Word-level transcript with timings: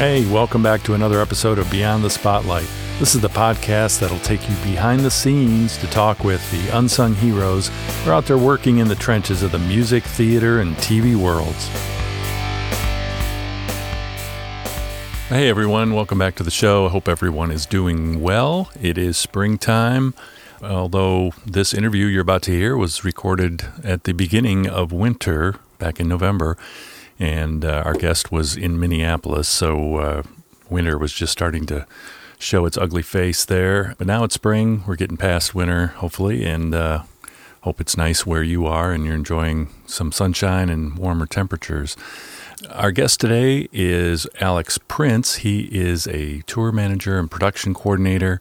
Hey, 0.00 0.24
welcome 0.32 0.62
back 0.62 0.82
to 0.84 0.94
another 0.94 1.20
episode 1.20 1.58
of 1.58 1.70
Beyond 1.70 2.02
the 2.02 2.08
Spotlight. 2.08 2.66
This 2.98 3.14
is 3.14 3.20
the 3.20 3.28
podcast 3.28 4.00
that'll 4.00 4.18
take 4.20 4.40
you 4.48 4.56
behind 4.64 5.02
the 5.02 5.10
scenes 5.10 5.76
to 5.76 5.86
talk 5.88 6.24
with 6.24 6.40
the 6.50 6.74
unsung 6.74 7.14
heroes 7.14 7.68
who 7.68 8.10
are 8.10 8.14
out 8.14 8.24
there 8.24 8.38
working 8.38 8.78
in 8.78 8.88
the 8.88 8.94
trenches 8.94 9.42
of 9.42 9.52
the 9.52 9.58
music, 9.58 10.02
theater, 10.02 10.60
and 10.60 10.74
TV 10.76 11.14
worlds. 11.16 11.68
Hey 15.28 15.50
everyone, 15.50 15.92
welcome 15.92 16.18
back 16.18 16.34
to 16.36 16.42
the 16.42 16.50
show. 16.50 16.86
I 16.86 16.88
hope 16.88 17.06
everyone 17.06 17.50
is 17.50 17.66
doing 17.66 18.22
well. 18.22 18.70
It 18.80 18.96
is 18.96 19.18
springtime, 19.18 20.14
although 20.62 21.34
this 21.44 21.74
interview 21.74 22.06
you're 22.06 22.22
about 22.22 22.40
to 22.44 22.52
hear 22.52 22.74
was 22.74 23.04
recorded 23.04 23.66
at 23.84 24.04
the 24.04 24.14
beginning 24.14 24.66
of 24.66 24.92
winter 24.92 25.56
back 25.78 26.00
in 26.00 26.08
November 26.08 26.56
and 27.20 27.64
uh, 27.64 27.82
our 27.84 27.94
guest 27.94 28.32
was 28.32 28.56
in 28.56 28.80
Minneapolis, 28.80 29.48
so 29.48 29.96
uh, 29.96 30.22
winter 30.68 30.98
was 30.98 31.12
just 31.12 31.32
starting 31.32 31.66
to 31.66 31.86
show 32.38 32.64
its 32.64 32.78
ugly 32.78 33.02
face 33.02 33.44
there. 33.44 33.94
But 33.98 34.06
now 34.06 34.24
it's 34.24 34.34
spring; 34.34 34.82
we're 34.86 34.96
getting 34.96 35.18
past 35.18 35.54
winter, 35.54 35.88
hopefully, 35.88 36.44
and 36.44 36.74
uh, 36.74 37.02
hope 37.60 37.80
it's 37.80 37.96
nice 37.96 38.24
where 38.24 38.42
you 38.42 38.66
are 38.66 38.90
and 38.90 39.04
you're 39.04 39.14
enjoying 39.14 39.68
some 39.86 40.12
sunshine 40.12 40.70
and 40.70 40.96
warmer 40.96 41.26
temperatures. 41.26 41.96
Our 42.70 42.90
guest 42.90 43.20
today 43.20 43.68
is 43.72 44.26
Alex 44.40 44.78
Prince. 44.78 45.36
He 45.36 45.62
is 45.64 46.06
a 46.06 46.40
tour 46.42 46.72
manager 46.72 47.18
and 47.18 47.30
production 47.30 47.74
coordinator 47.74 48.40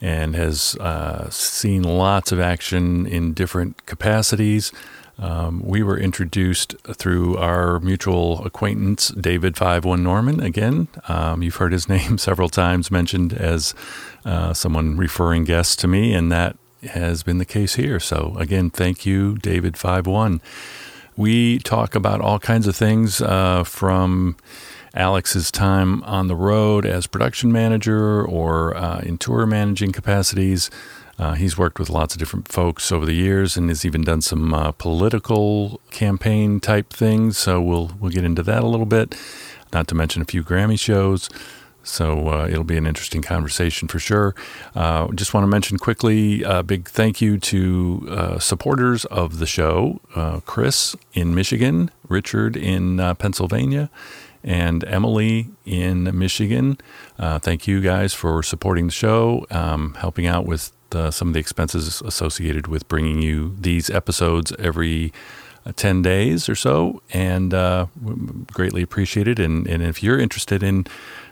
and 0.00 0.34
has 0.34 0.76
uh, 0.76 1.30
seen 1.30 1.82
lots 1.82 2.32
of 2.32 2.40
action 2.40 3.06
in 3.06 3.32
different 3.32 3.86
capacities. 3.86 4.72
Um, 5.18 5.62
we 5.64 5.82
were 5.82 5.98
introduced 5.98 6.76
through 6.84 7.38
our 7.38 7.80
mutual 7.80 8.44
acquaintance, 8.44 9.08
David 9.08 9.56
Five 9.56 9.84
One 9.84 10.02
Norman. 10.02 10.40
Again, 10.40 10.88
um, 11.08 11.42
you've 11.42 11.56
heard 11.56 11.72
his 11.72 11.88
name 11.96 12.18
several 12.18 12.48
times 12.48 12.90
mentioned 12.90 13.32
as 13.32 13.74
uh, 14.24 14.52
someone 14.52 14.96
referring 14.96 15.44
guests 15.44 15.76
to 15.76 15.88
me, 15.88 16.12
and 16.12 16.30
that 16.32 16.56
has 16.82 17.22
been 17.22 17.38
the 17.38 17.46
case 17.46 17.74
here. 17.76 17.98
So, 17.98 18.36
again, 18.38 18.70
thank 18.70 19.06
you, 19.06 19.38
David 19.38 19.76
Five 19.76 20.06
One. 20.06 20.40
We 21.16 21.60
talk 21.60 21.94
about 21.94 22.20
all 22.20 22.38
kinds 22.38 22.66
of 22.66 22.76
things 22.76 23.22
uh, 23.22 23.64
from 23.64 24.36
Alex's 24.94 25.50
time 25.50 26.02
on 26.04 26.26
the 26.26 26.36
road 26.36 26.84
as 26.84 27.06
production 27.06 27.50
manager 27.50 28.22
or 28.22 28.76
uh, 28.76 29.00
in 29.00 29.16
tour 29.16 29.46
managing 29.46 29.92
capacities. 29.92 30.70
Uh, 31.18 31.34
he's 31.34 31.56
worked 31.56 31.78
with 31.78 31.88
lots 31.88 32.14
of 32.14 32.18
different 32.18 32.48
folks 32.48 32.92
over 32.92 33.06
the 33.06 33.14
years 33.14 33.56
and 33.56 33.68
has 33.68 33.84
even 33.84 34.02
done 34.02 34.20
some 34.20 34.52
uh, 34.52 34.72
political 34.72 35.80
campaign 35.90 36.60
type 36.60 36.90
things. 36.90 37.38
So 37.38 37.60
we'll 37.60 37.92
we'll 38.00 38.10
get 38.10 38.24
into 38.24 38.42
that 38.42 38.62
a 38.62 38.66
little 38.66 38.86
bit. 38.86 39.14
Not 39.72 39.88
to 39.88 39.94
mention 39.94 40.22
a 40.22 40.26
few 40.26 40.44
Grammy 40.44 40.78
shows. 40.78 41.28
So 41.82 42.28
uh, 42.28 42.48
it'll 42.48 42.64
be 42.64 42.76
an 42.76 42.86
interesting 42.86 43.22
conversation 43.22 43.86
for 43.86 44.00
sure. 44.00 44.34
Uh, 44.74 45.06
just 45.12 45.32
want 45.32 45.44
to 45.44 45.48
mention 45.48 45.78
quickly 45.78 46.42
a 46.42 46.64
big 46.64 46.88
thank 46.88 47.20
you 47.20 47.38
to 47.38 48.08
uh, 48.10 48.38
supporters 48.40 49.04
of 49.04 49.38
the 49.38 49.46
show 49.46 50.00
uh, 50.16 50.40
Chris 50.40 50.96
in 51.12 51.32
Michigan, 51.32 51.92
Richard 52.08 52.56
in 52.56 52.98
Pennsylvania, 53.18 53.88
and 54.42 54.84
Emily 54.84 55.48
in 55.64 56.04
Michigan. 56.16 56.78
Uh, 57.18 57.38
thank 57.38 57.66
you 57.66 57.80
guys 57.80 58.14
for 58.14 58.42
supporting 58.42 58.86
the 58.86 58.92
show, 58.92 59.46
um, 59.50 59.94
helping 59.94 60.26
out 60.26 60.46
with 60.46 60.72
uh, 60.94 61.10
some 61.10 61.28
of 61.28 61.34
the 61.34 61.40
expenses 61.40 62.00
associated 62.02 62.66
with 62.66 62.86
bringing 62.88 63.22
you 63.22 63.54
these 63.58 63.90
episodes 63.90 64.52
every 64.58 65.12
uh, 65.64 65.72
10 65.74 66.02
days 66.02 66.48
or 66.48 66.54
so, 66.54 67.02
and 67.12 67.52
uh, 67.52 67.86
greatly 68.52 68.82
appreciated. 68.82 69.40
And, 69.40 69.66
and, 69.66 69.82
if 69.82 70.02
you're 70.02 70.18
interested 70.18 70.62
in 70.62 70.86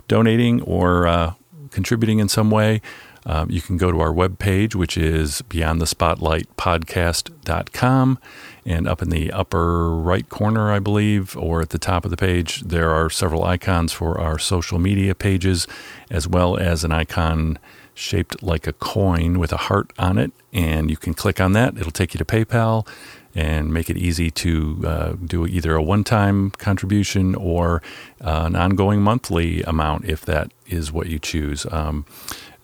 donating 0.09 0.61
or 0.63 1.07
uh, 1.07 1.35
contributing 1.71 2.19
in 2.19 2.29
some 2.29 2.51
way, 2.51 2.81
um, 3.27 3.51
you 3.51 3.61
can 3.61 3.77
go 3.79 3.91
to 3.91 3.99
our 4.01 4.13
webpage, 4.13 4.75
which 4.75 4.99
is 4.99 5.43
beyondthespotlightpodcast.com. 5.49 8.19
And 8.67 8.89
up 8.89 9.03
in 9.03 9.11
the 9.11 9.31
upper 9.33 9.95
right 9.95 10.27
corner, 10.29 10.73
I 10.73 10.79
believe, 10.79 11.37
or 11.37 11.61
at 11.63 11.71
the 11.71 11.79
top 11.79 12.05
of 12.05 12.11
the 12.11 12.17
page, 12.17 12.61
there 12.63 12.91
are 12.91 13.11
several 13.11 13.45
icons 13.45 13.93
for 13.93 14.21
our 14.21 14.39
social 14.39 14.79
media 14.79 15.13
pages, 15.15 15.67
as 16.11 16.29
well 16.29 16.57
as 16.57 16.85
an 16.85 16.93
icon 16.93 17.59
shaped 17.95 18.43
like 18.43 18.67
a 18.67 18.73
coin 18.73 19.39
with 19.39 19.53
a 19.53 19.57
heart 19.57 19.93
on 19.99 20.19
it. 20.19 20.33
And 20.53 20.91
you 20.91 20.97
can 20.97 21.15
click 21.15 21.41
on 21.41 21.53
that, 21.53 21.77
it'll 21.79 21.93
take 21.93 22.15
you 22.15 22.19
to 22.19 22.25
PayPal 22.25 22.87
and 23.35 23.73
make 23.73 23.91
it 23.91 23.97
easy 23.97 24.31
to 24.31 24.83
uh, 24.87 25.13
do 25.25 25.47
either 25.47 25.75
a 25.75 25.83
one 25.83 26.05
time 26.05 26.51
contribution 26.51 27.35
or 27.35 27.83
uh, 28.21 28.45
an 28.47 28.57
ongoing 28.57 29.03
monthly 29.03 29.63
amount 29.63 30.05
if 30.05 30.25
that 30.25 30.53
is 30.67 30.93
what 30.93 31.09
you 31.09 31.19
choose. 31.19 31.67
Um, 31.71 32.07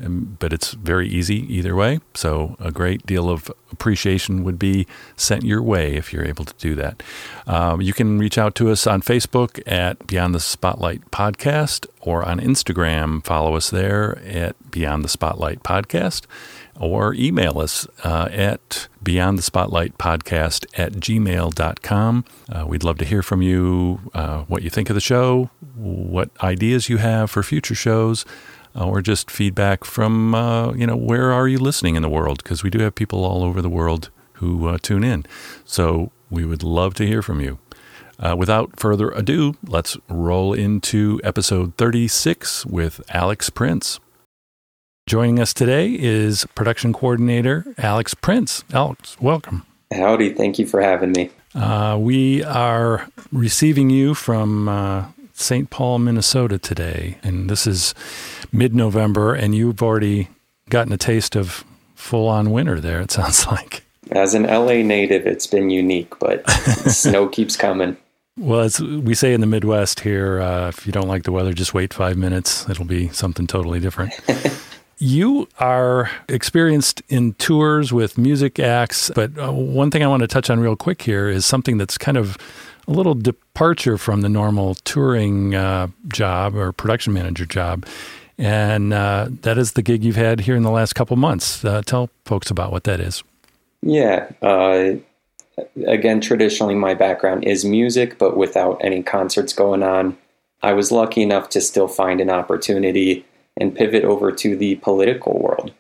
but 0.01 0.53
it's 0.53 0.73
very 0.73 1.09
easy 1.09 1.37
either 1.55 1.75
way. 1.75 2.01
So 2.15 2.57
a 2.59 2.71
great 2.71 3.07
deal 3.07 3.29
of 3.29 3.51
appreciation 3.71 4.45
would 4.45 4.59
be 4.59 4.87
sent 5.17 5.45
your 5.45 5.63
way 5.63 5.95
if 5.95 6.13
you're 6.13 6.25
able 6.25 6.45
to 6.45 6.55
do 6.59 6.75
that. 6.77 7.03
Um, 7.47 7.81
you 7.81 7.93
can 7.93 8.19
reach 8.19 8.39
out 8.39 8.55
to 8.57 8.71
us 8.71 8.87
on 8.87 9.03
Facebook 9.03 9.61
at 9.67 10.07
Beyond 10.07 10.35
the 10.35 10.41
Spotlight 10.41 11.11
Podcast 11.11 11.87
or 12.01 12.25
on 12.25 12.41
Instagram. 12.41 13.25
Follow 13.25 13.55
us 13.55 13.71
there 13.71 14.19
at 14.25 14.71
Beyond 14.71 15.05
the 15.05 15.09
Spotlight 15.09 15.63
Podcast 15.63 16.27
or 16.81 17.13
email 17.15 17.59
us 17.59 17.87
uh, 18.05 18.29
at 18.33 18.89
beyond 19.03 19.37
the 19.37 19.43
spotlight 19.43 19.97
podcast 19.99 20.65
at 20.79 20.95
gmail.com. 20.95 22.25
Uh, 22.49 22.67
we'd 22.67 22.83
love 22.83 22.97
to 22.99 23.05
hear 23.05 23.23
from 23.23 23.43
you 23.43 24.01
uh, 24.15 24.41
what 24.45 24.63
you 24.63 24.71
think 24.71 24.89
of 24.89 24.95
the 24.95 25.01
show, 25.01 25.51
what 25.77 26.31
ideas 26.43 26.89
you 26.89 26.97
have 26.97 27.31
for 27.31 27.43
future 27.43 27.75
shows 27.75 28.25
uh, 28.75 28.87
or 28.87 29.03
just 29.03 29.31
feedback 29.31 29.85
from 29.85 30.35
uh, 30.35 30.73
you 30.73 30.87
know 30.87 30.97
where 30.97 31.33
are 31.33 31.49
you 31.49 31.59
listening 31.59 31.97
in 31.97 32.03
the 32.03 32.09
world 32.09 32.43
because 32.43 32.63
we 32.63 32.71
do 32.71 32.81
have 32.81 32.95
people 32.95 33.25
all 33.25 33.43
over 33.43 33.61
the 33.61 33.69
world 33.69 34.11
who 34.35 34.67
uh, 34.69 34.79
tune 34.81 35.05
in. 35.05 35.25
So 35.65 36.11
we 36.31 36.45
would 36.45 36.63
love 36.63 36.95
to 36.95 37.07
hear 37.07 37.23
from 37.23 37.41
you. 37.41 37.59
Uh, 38.19 38.37
without 38.37 38.79
further 38.79 39.11
ado, 39.11 39.55
let's 39.67 39.97
roll 40.09 40.53
into 40.53 41.21
episode 41.25 41.75
36 41.77 42.67
with 42.67 43.01
Alex 43.11 43.49
Prince. 43.49 43.99
Joining 45.07 45.41
us 45.41 45.55
today 45.55 45.97
is 45.99 46.47
production 46.55 46.93
coordinator 46.93 47.65
Alex 47.79 48.15
Prince. 48.15 48.63
Alex, 48.73 49.17
welcome. 49.21 49.67
Howdy. 49.93 50.35
Thank 50.35 50.59
you 50.59 50.67
for 50.67 50.81
having 50.81 51.13
me. 51.13 51.31
Uh, 51.55 51.97
we 51.99 52.45
are 52.45 53.09
receiving 53.33 53.91
you 53.91 54.15
from 54.15 54.69
uh, 54.69 55.07
St. 55.41 55.71
Paul, 55.71 55.99
Minnesota 55.99 56.59
today, 56.59 57.19
and 57.23 57.49
this 57.49 57.67
is 57.67 57.95
mid 58.53 58.75
November, 58.75 59.35
and 59.35 59.55
you've 59.55 59.83
already 59.83 60.29
gotten 60.69 60.93
a 60.93 60.99
taste 60.99 61.35
of 61.35 61.65
full 61.95 62.29
on 62.29 62.51
winter 62.51 62.81
there, 62.81 63.01
it 63.01 63.11
sounds 63.11 63.47
like. 63.47 63.83
As 64.11 64.35
an 64.35 64.45
LA 64.45 64.83
native, 64.83 65.27
it's 65.27 65.47
been 65.47 65.71
unique, 65.71 66.19
but 66.19 66.49
snow 66.51 67.29
keeps 67.29 67.57
coming. 67.57 67.97
Well, 68.37 68.61
as 68.61 68.81
we 68.81 69.15
say 69.15 69.35
in 69.35 69.41
the 69.41 69.47
Midwest 69.47 70.01
here, 70.01 70.41
uh, 70.41 70.69
if 70.69 70.87
you 70.87 70.93
don't 70.93 71.09
like 71.09 71.25
the 71.25 71.33
weather, 71.33 71.53
just 71.53 71.75
wait 71.75 71.93
five 71.93 72.17
minutes. 72.17 72.69
It'll 72.69 72.85
be 72.85 73.09
something 73.09 73.47
totally 73.47 73.81
different. 73.81 74.13
you 74.99 75.49
are 75.59 76.11
experienced 76.29 77.03
in 77.09 77.35
tours 77.35 77.93
with 77.93 78.17
music 78.19 78.59
acts, 78.59 79.11
but 79.15 79.37
uh, 79.39 79.53
one 79.53 79.91
thing 79.91 80.03
I 80.03 80.07
want 80.07 80.21
to 80.21 80.29
touch 80.29 80.51
on 80.51 80.61
real 80.61 80.77
quick 80.77 81.03
here 81.03 81.29
is 81.29 81.45
something 81.45 81.77
that's 81.79 81.99
kind 81.99 82.17
of 82.17 82.37
a 82.91 82.93
little 82.93 83.15
departure 83.15 83.97
from 83.97 84.21
the 84.21 84.29
normal 84.29 84.75
touring 84.75 85.55
uh, 85.55 85.87
job 86.09 86.57
or 86.57 86.73
production 86.73 87.13
manager 87.13 87.47
job. 87.47 87.87
And 88.37 88.93
uh, 88.93 89.29
that 89.43 89.59
is 89.59 89.73
the 89.73 89.83
gig 89.83 90.03
you've 90.03 90.17
had 90.17 90.41
here 90.41 90.57
in 90.57 90.65
the 90.65 90.71
last 90.71 90.95
couple 90.95 91.17
months. 91.17 91.65
Uh, 91.65 91.83
tell 91.83 92.11
folks 92.25 92.51
about 92.51 92.73
what 92.73 92.85
that 92.85 92.99
is. 92.99 93.23
Yeah. 93.83 94.31
Uh, 94.43 94.95
again, 95.87 96.21
traditionally, 96.21 96.75
my 96.75 96.95
background 96.95 97.45
is 97.45 97.65
music, 97.65 98.19
but 98.19 98.37
without 98.37 98.81
any 98.83 99.03
concerts 99.03 99.53
going 99.53 99.83
on. 99.83 100.19
I 100.63 100.73
was 100.73 100.91
lucky 100.91 101.23
enough 101.23 101.49
to 101.51 101.61
still 101.61 101.89
find 101.89 102.21
an 102.21 102.29
opportunity 102.29 103.25
and 103.57 103.75
pivot 103.75 104.05
over 104.05 104.33
to 104.33 104.57
the 104.57 104.77
political 104.77 105.39
world. 105.39 105.73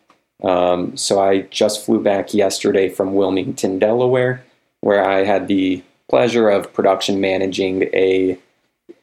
Um, 0.42 0.96
so 0.96 1.20
I 1.20 1.42
just 1.42 1.84
flew 1.84 2.00
back 2.00 2.32
yesterday 2.32 2.88
from 2.88 3.14
Wilmington, 3.14 3.78
Delaware, 3.78 4.44
where 4.80 5.06
I 5.06 5.24
had 5.24 5.48
the 5.48 5.82
pleasure 6.10 6.50
of 6.50 6.72
production 6.74 7.20
managing 7.20 7.84
a 7.94 8.36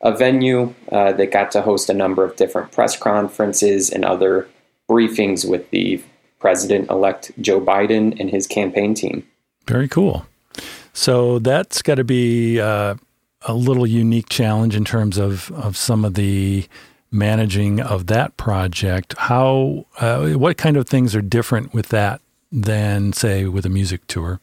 a 0.02 0.16
venue 0.16 0.76
uh, 0.92 1.12
that 1.14 1.32
got 1.32 1.50
to 1.52 1.62
host 1.62 1.90
a 1.90 1.94
number 1.94 2.24
of 2.24 2.36
different 2.36 2.72
press 2.72 3.00
conferences 3.00 3.90
and 3.90 4.06
other 4.06 4.48
briefings 4.88 5.50
with 5.50 5.68
the 5.72 6.04
president 6.40 6.90
elect 6.92 7.32
Joe 7.42 7.60
Biden 7.60 8.20
and 8.20 8.30
his 8.30 8.46
campaign 8.46 8.94
team. 8.94 9.26
Very 9.66 9.88
cool. 9.88 10.28
So 10.94 11.40
that's 11.40 11.82
got 11.82 11.96
to 11.96 12.04
be 12.04 12.60
uh, 12.60 12.96
a 13.44 13.54
little 13.54 13.88
unique 13.88 14.30
challenge 14.30 14.76
in 14.76 14.86
terms 14.86 15.18
of, 15.18 15.52
of 15.52 15.76
some 15.78 16.06
of 16.06 16.14
the 16.14 16.68
managing 17.10 17.80
of 17.80 18.08
that 18.08 18.38
project. 18.38 19.16
How, 19.18 19.86
uh, 20.00 20.32
what 20.32 20.58
kind 20.58 20.78
of 20.78 20.88
things 20.88 21.16
are 21.16 21.22
different 21.22 21.74
with 21.74 21.90
that 21.90 22.22
than, 22.52 23.14
say, 23.14 23.46
with 23.46 23.66
a 23.66 23.70
music 23.70 24.06
tour? 24.08 24.42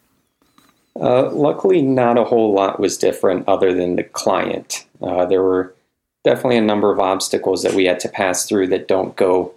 Uh, 1.01 1.31
luckily, 1.31 1.83
not 1.83 2.19
a 2.19 2.25
whole 2.25 2.55
lot 2.55 2.79
was 2.79 2.97
different 2.97 3.47
other 3.49 3.75
than 3.75 3.97
the 3.97 4.05
client. 4.05 4.87
Uh, 5.03 5.25
there 5.27 5.43
were 5.43 5.75
definitely 6.23 6.57
a 6.57 6.63
number 6.63 6.91
of 6.93 7.01
obstacles 7.01 7.63
that 7.63 7.75
we 7.75 7.85
had 7.85 8.01
to 8.01 8.09
pass 8.09 8.47
through 8.47 8.69
that 8.69 8.89
don't 8.89 9.17
go 9.17 9.53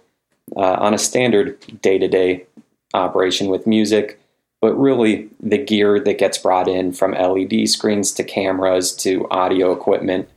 uh, 0.56 0.76
on 0.78 0.94
a 0.94 0.98
standard 0.98 1.58
day 1.80 1.98
to 1.98 2.08
day 2.08 2.44
operation 2.94 3.48
with 3.48 3.66
music. 3.66 4.20
But 4.60 4.74
really, 4.74 5.28
the 5.40 5.58
gear 5.58 6.00
that 6.00 6.18
gets 6.18 6.38
brought 6.38 6.66
in 6.66 6.92
from 6.92 7.12
LED 7.12 7.68
screens 7.68 8.10
to 8.12 8.24
cameras 8.24 8.92
to 8.96 9.28
audio 9.30 9.70
equipment 9.72 10.28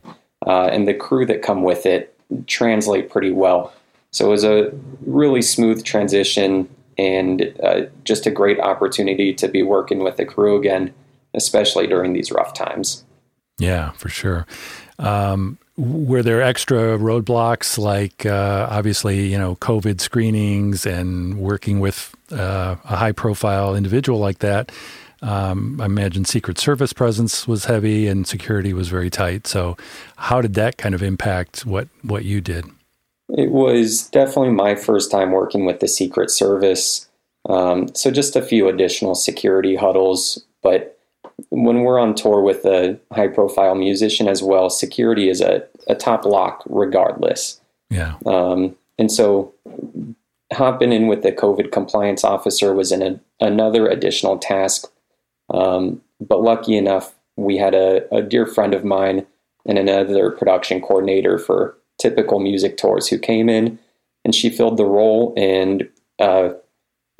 uh, 0.46 0.66
and 0.66 0.86
the 0.86 0.94
crew 0.94 1.26
that 1.26 1.42
come 1.42 1.62
with 1.62 1.86
it 1.86 2.16
translate 2.46 3.10
pretty 3.10 3.32
well. 3.32 3.72
So 4.12 4.26
it 4.26 4.30
was 4.30 4.44
a 4.44 4.70
really 5.04 5.42
smooth 5.42 5.84
transition 5.84 6.68
and 7.02 7.52
uh, 7.62 7.82
just 8.04 8.26
a 8.26 8.30
great 8.30 8.60
opportunity 8.60 9.34
to 9.34 9.48
be 9.48 9.62
working 9.62 9.98
with 9.98 10.16
the 10.16 10.24
crew 10.24 10.56
again, 10.56 10.94
especially 11.34 11.86
during 11.86 12.12
these 12.12 12.30
rough 12.30 12.54
times. 12.54 13.04
Yeah, 13.58 13.90
for 13.92 14.08
sure. 14.08 14.46
Um, 14.98 15.58
were 15.76 16.22
there 16.22 16.42
extra 16.42 16.98
roadblocks 16.98 17.76
like 17.78 18.24
uh, 18.24 18.68
obviously 18.70 19.26
you 19.26 19.38
know 19.38 19.56
COVID 19.56 20.00
screenings 20.00 20.86
and 20.86 21.38
working 21.38 21.80
with 21.80 22.14
uh, 22.30 22.76
a 22.84 22.96
high 22.96 23.12
profile 23.12 23.74
individual 23.74 24.18
like 24.18 24.38
that? 24.38 24.70
Um, 25.22 25.80
I 25.80 25.84
imagine 25.84 26.24
Secret 26.24 26.58
Service 26.58 26.92
presence 26.92 27.46
was 27.46 27.66
heavy 27.66 28.08
and 28.08 28.26
security 28.26 28.72
was 28.72 28.88
very 28.88 29.08
tight. 29.08 29.46
So, 29.46 29.76
how 30.16 30.40
did 30.40 30.54
that 30.54 30.78
kind 30.78 30.94
of 30.94 31.02
impact 31.02 31.64
what 31.64 31.88
what 32.02 32.24
you 32.24 32.40
did? 32.40 32.66
It 33.36 33.50
was 33.50 34.08
definitely 34.08 34.50
my 34.52 34.74
first 34.74 35.10
time 35.10 35.32
working 35.32 35.64
with 35.64 35.80
the 35.80 35.88
Secret 35.88 36.30
Service. 36.30 37.08
Um, 37.48 37.92
so, 37.94 38.10
just 38.10 38.36
a 38.36 38.42
few 38.42 38.68
additional 38.68 39.14
security 39.14 39.74
huddles. 39.74 40.44
But 40.62 40.98
when 41.48 41.80
we're 41.82 41.98
on 41.98 42.14
tour 42.14 42.40
with 42.40 42.64
a 42.64 42.98
high 43.12 43.28
profile 43.28 43.74
musician 43.74 44.28
as 44.28 44.42
well, 44.42 44.70
security 44.70 45.28
is 45.28 45.40
a, 45.40 45.66
a 45.88 45.94
top 45.94 46.24
lock 46.24 46.62
regardless. 46.66 47.60
Yeah. 47.90 48.14
Um, 48.26 48.76
and 48.98 49.10
so, 49.10 49.52
hopping 50.52 50.92
in 50.92 51.08
with 51.08 51.22
the 51.22 51.32
COVID 51.32 51.72
compliance 51.72 52.22
officer 52.22 52.74
was 52.74 52.92
an, 52.92 53.02
a, 53.02 53.20
another 53.44 53.88
additional 53.88 54.38
task 54.38 54.92
um, 55.52 56.00
but 56.20 56.42
lucky 56.42 56.76
enough, 56.76 57.14
we 57.36 57.56
had 57.56 57.74
a, 57.74 58.14
a, 58.14 58.22
dear 58.22 58.46
friend 58.46 58.74
of 58.74 58.84
mine 58.84 59.26
and 59.66 59.78
another 59.78 60.30
production 60.30 60.80
coordinator 60.80 61.38
for 61.38 61.76
typical 62.02 62.40
music 62.40 62.76
tours 62.76 63.06
who 63.06 63.18
came 63.18 63.48
in 63.48 63.78
and 64.24 64.34
she 64.34 64.50
filled 64.50 64.76
the 64.76 64.84
role 64.84 65.32
and 65.36 65.88
uh, 66.18 66.50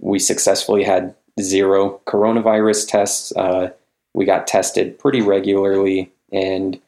we 0.01 0.19
successfully 0.19 0.83
had 0.83 1.15
zero 1.41 2.01
coronavirus 2.07 2.89
tests. 2.89 3.33
Uh, 3.37 3.71
we 4.13 4.25
got 4.25 4.49
tested 4.49 4.99
pretty 4.99 5.23
regularly 5.23 6.11
and 6.33 6.81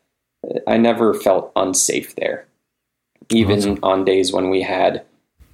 I 0.67 0.77
never 0.77 1.15
felt 1.15 1.53
unsafe 1.55 2.17
there. 2.17 2.47
Even 3.31 3.59
awesome. 3.59 3.79
on 3.83 4.05
days 4.05 4.33
when 4.33 4.51
we 4.51 4.61
had 4.61 5.05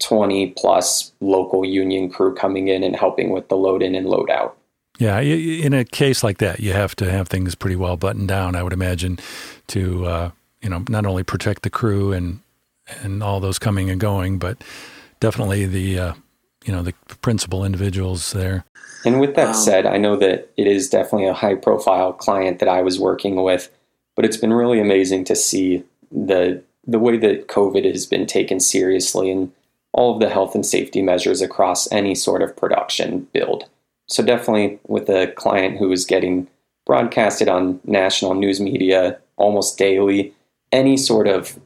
20 0.00 0.54
plus 0.56 1.12
local 1.20 1.64
union 1.64 2.10
crew 2.10 2.34
coming 2.34 2.68
in 2.68 2.82
and 2.82 2.96
helping 2.96 3.30
with 3.30 3.48
the 3.48 3.56
load 3.56 3.82
in 3.82 3.94
and 3.94 4.08
load 4.08 4.30
out. 4.30 4.56
Yeah, 4.98 5.20
in 5.20 5.72
a 5.72 5.84
case 5.84 6.22
like 6.22 6.38
that, 6.38 6.60
you 6.60 6.72
have 6.72 6.96
to 6.96 7.10
have 7.10 7.28
things 7.28 7.54
pretty 7.54 7.76
well 7.76 7.96
buttoned 7.96 8.28
down. 8.28 8.54
I 8.54 8.62
would 8.62 8.72
imagine 8.72 9.18
to 9.68 10.06
uh, 10.06 10.30
you 10.62 10.68
know 10.68 10.84
not 10.88 11.06
only 11.06 11.22
protect 11.22 11.62
the 11.62 11.70
crew 11.70 12.12
and 12.12 12.40
and 13.02 13.22
all 13.22 13.40
those 13.40 13.58
coming 13.58 13.88
and 13.90 14.00
going, 14.00 14.38
but 14.38 14.62
definitely 15.20 15.66
the 15.66 15.98
uh, 15.98 16.14
you 16.64 16.72
know 16.72 16.82
the 16.82 16.92
principal 17.22 17.64
individuals 17.64 18.32
there. 18.32 18.64
And 19.04 19.18
with 19.18 19.34
that 19.36 19.48
um, 19.48 19.54
said, 19.54 19.86
I 19.86 19.96
know 19.96 20.16
that 20.16 20.50
it 20.56 20.66
is 20.66 20.90
definitely 20.90 21.26
a 21.26 21.34
high 21.34 21.54
profile 21.54 22.12
client 22.12 22.58
that 22.58 22.68
I 22.68 22.82
was 22.82 23.00
working 23.00 23.42
with, 23.42 23.70
but 24.14 24.24
it's 24.24 24.36
been 24.36 24.52
really 24.52 24.80
amazing 24.80 25.24
to 25.24 25.36
see 25.36 25.84
the 26.10 26.62
the 26.86 26.98
way 26.98 27.16
that 27.18 27.48
COVID 27.48 27.84
has 27.84 28.06
been 28.06 28.26
taken 28.26 28.60
seriously 28.60 29.30
and 29.30 29.52
all 29.92 30.14
of 30.14 30.20
the 30.20 30.30
health 30.30 30.54
and 30.54 30.64
safety 30.64 31.02
measures 31.02 31.40
across 31.40 31.90
any 31.90 32.14
sort 32.14 32.42
of 32.42 32.56
production 32.56 33.26
build 33.32 33.68
so 34.10 34.24
definitely 34.24 34.78
with 34.88 35.08
a 35.08 35.28
client 35.36 35.78
who 35.78 35.90
is 35.92 36.04
getting 36.04 36.48
broadcasted 36.84 37.48
on 37.48 37.80
national 37.84 38.34
news 38.34 38.60
media 38.60 39.18
almost 39.36 39.78
daily, 39.78 40.34
any 40.72 40.96
sort 40.96 41.28
of 41.28 41.58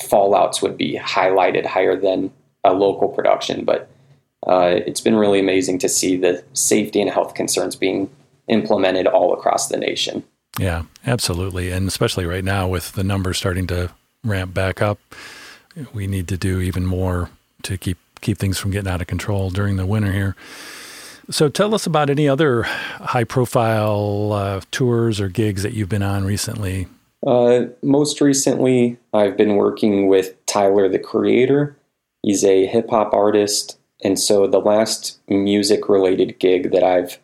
fallouts 0.00 0.62
would 0.62 0.76
be 0.76 0.98
highlighted 0.98 1.66
higher 1.66 1.98
than 1.98 2.30
a 2.64 2.72
local 2.72 3.08
production. 3.08 3.64
But 3.64 3.90
uh, 4.46 4.80
it's 4.86 5.00
been 5.00 5.16
really 5.16 5.40
amazing 5.40 5.78
to 5.80 5.88
see 5.88 6.16
the 6.16 6.42
safety 6.54 7.00
and 7.00 7.10
health 7.10 7.34
concerns 7.34 7.76
being 7.76 8.10
implemented 8.48 9.06
all 9.06 9.32
across 9.32 9.68
the 9.68 9.76
nation. 9.76 10.24
Yeah, 10.58 10.84
absolutely. 11.06 11.70
And 11.70 11.86
especially 11.86 12.26
right 12.26 12.44
now 12.44 12.68
with 12.68 12.92
the 12.92 13.04
numbers 13.04 13.38
starting 13.38 13.66
to 13.68 13.90
ramp 14.24 14.52
back 14.52 14.82
up, 14.82 14.98
we 15.92 16.06
need 16.06 16.28
to 16.28 16.36
do 16.36 16.60
even 16.60 16.84
more 16.86 17.30
to 17.62 17.78
keep 17.78 17.98
keep 18.20 18.36
things 18.36 18.58
from 18.58 18.70
getting 18.70 18.90
out 18.90 19.00
of 19.00 19.06
control 19.06 19.48
during 19.48 19.76
the 19.76 19.86
winter 19.86 20.12
here. 20.12 20.36
So 21.30 21.48
tell 21.48 21.74
us 21.74 21.86
about 21.86 22.10
any 22.10 22.28
other 22.28 22.64
high 22.64 23.24
profile 23.24 24.32
uh, 24.32 24.60
tours 24.70 25.20
or 25.20 25.28
gigs 25.28 25.62
that 25.62 25.72
you've 25.72 25.88
been 25.88 26.02
on 26.02 26.24
recently. 26.24 26.86
Uh, 27.26 27.66
most 27.82 28.20
recently, 28.20 28.98
I've 29.12 29.36
been 29.36 29.56
working 29.56 30.08
with 30.08 30.34
Tyler 30.46 30.88
the 30.88 30.98
Creator. 30.98 31.76
He's 32.22 32.44
a 32.44 32.66
hip 32.66 32.90
hop 32.90 33.12
artist. 33.12 33.78
And 34.02 34.18
so 34.18 34.46
the 34.46 34.60
last 34.60 35.18
music 35.28 35.88
related 35.88 36.38
gig 36.38 36.72
that 36.72 36.82
I've 36.82 37.18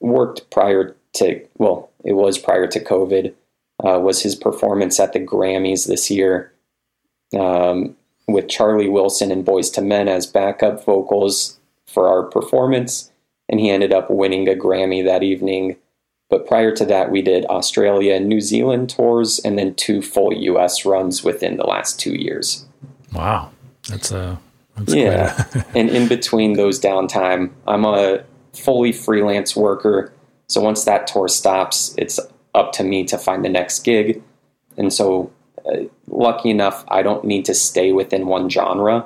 worked 0.00 0.50
prior 0.50 0.94
to, 1.14 1.40
well, 1.58 1.90
it 2.04 2.12
was 2.12 2.38
prior 2.38 2.66
to 2.66 2.84
COVID, 2.84 3.32
uh, 3.84 3.98
was 3.98 4.22
his 4.22 4.36
performance 4.36 5.00
at 5.00 5.12
the 5.12 5.20
Grammys 5.20 5.86
this 5.86 6.10
year 6.10 6.52
um, 7.38 7.96
with 8.28 8.48
Charlie 8.48 8.90
Wilson 8.90 9.32
and 9.32 9.44
Boyz 9.44 9.76
II 9.76 9.86
Men 9.86 10.08
as 10.08 10.26
backup 10.26 10.84
vocals 10.84 11.58
for 11.86 12.08
our 12.08 12.24
performance 12.24 13.12
and 13.52 13.60
he 13.60 13.70
ended 13.70 13.92
up 13.92 14.10
winning 14.10 14.48
a 14.48 14.54
Grammy 14.54 15.04
that 15.04 15.22
evening. 15.22 15.76
But 16.32 16.46
prior 16.46 16.74
to 16.76 16.86
that, 16.86 17.10
we 17.10 17.20
did 17.20 17.44
Australia 17.50 18.14
and 18.14 18.26
New 18.26 18.40
Zealand 18.40 18.88
tours 18.88 19.38
and 19.40 19.58
then 19.58 19.74
two 19.74 20.00
full 20.00 20.32
US 20.32 20.86
runs 20.86 21.22
within 21.22 21.58
the 21.58 21.64
last 21.64 22.00
two 22.00 22.14
years. 22.14 22.64
Wow. 23.12 23.50
That's 23.86 24.10
a. 24.10 24.18
Uh, 24.18 24.36
that's 24.76 24.94
yeah. 24.94 25.44
and 25.74 25.90
in 25.90 26.08
between 26.08 26.54
those 26.54 26.80
downtime, 26.80 27.50
I'm 27.68 27.84
a 27.84 28.24
fully 28.54 28.92
freelance 28.92 29.54
worker. 29.54 30.10
So 30.48 30.62
once 30.62 30.84
that 30.84 31.06
tour 31.06 31.28
stops, 31.28 31.94
it's 31.98 32.18
up 32.54 32.72
to 32.72 32.82
me 32.82 33.04
to 33.04 33.18
find 33.18 33.44
the 33.44 33.50
next 33.50 33.80
gig. 33.80 34.22
And 34.78 34.90
so, 34.90 35.30
uh, 35.66 35.80
lucky 36.06 36.48
enough, 36.48 36.82
I 36.88 37.02
don't 37.02 37.26
need 37.26 37.44
to 37.44 37.54
stay 37.54 37.92
within 37.92 38.26
one 38.26 38.48
genre. 38.48 39.04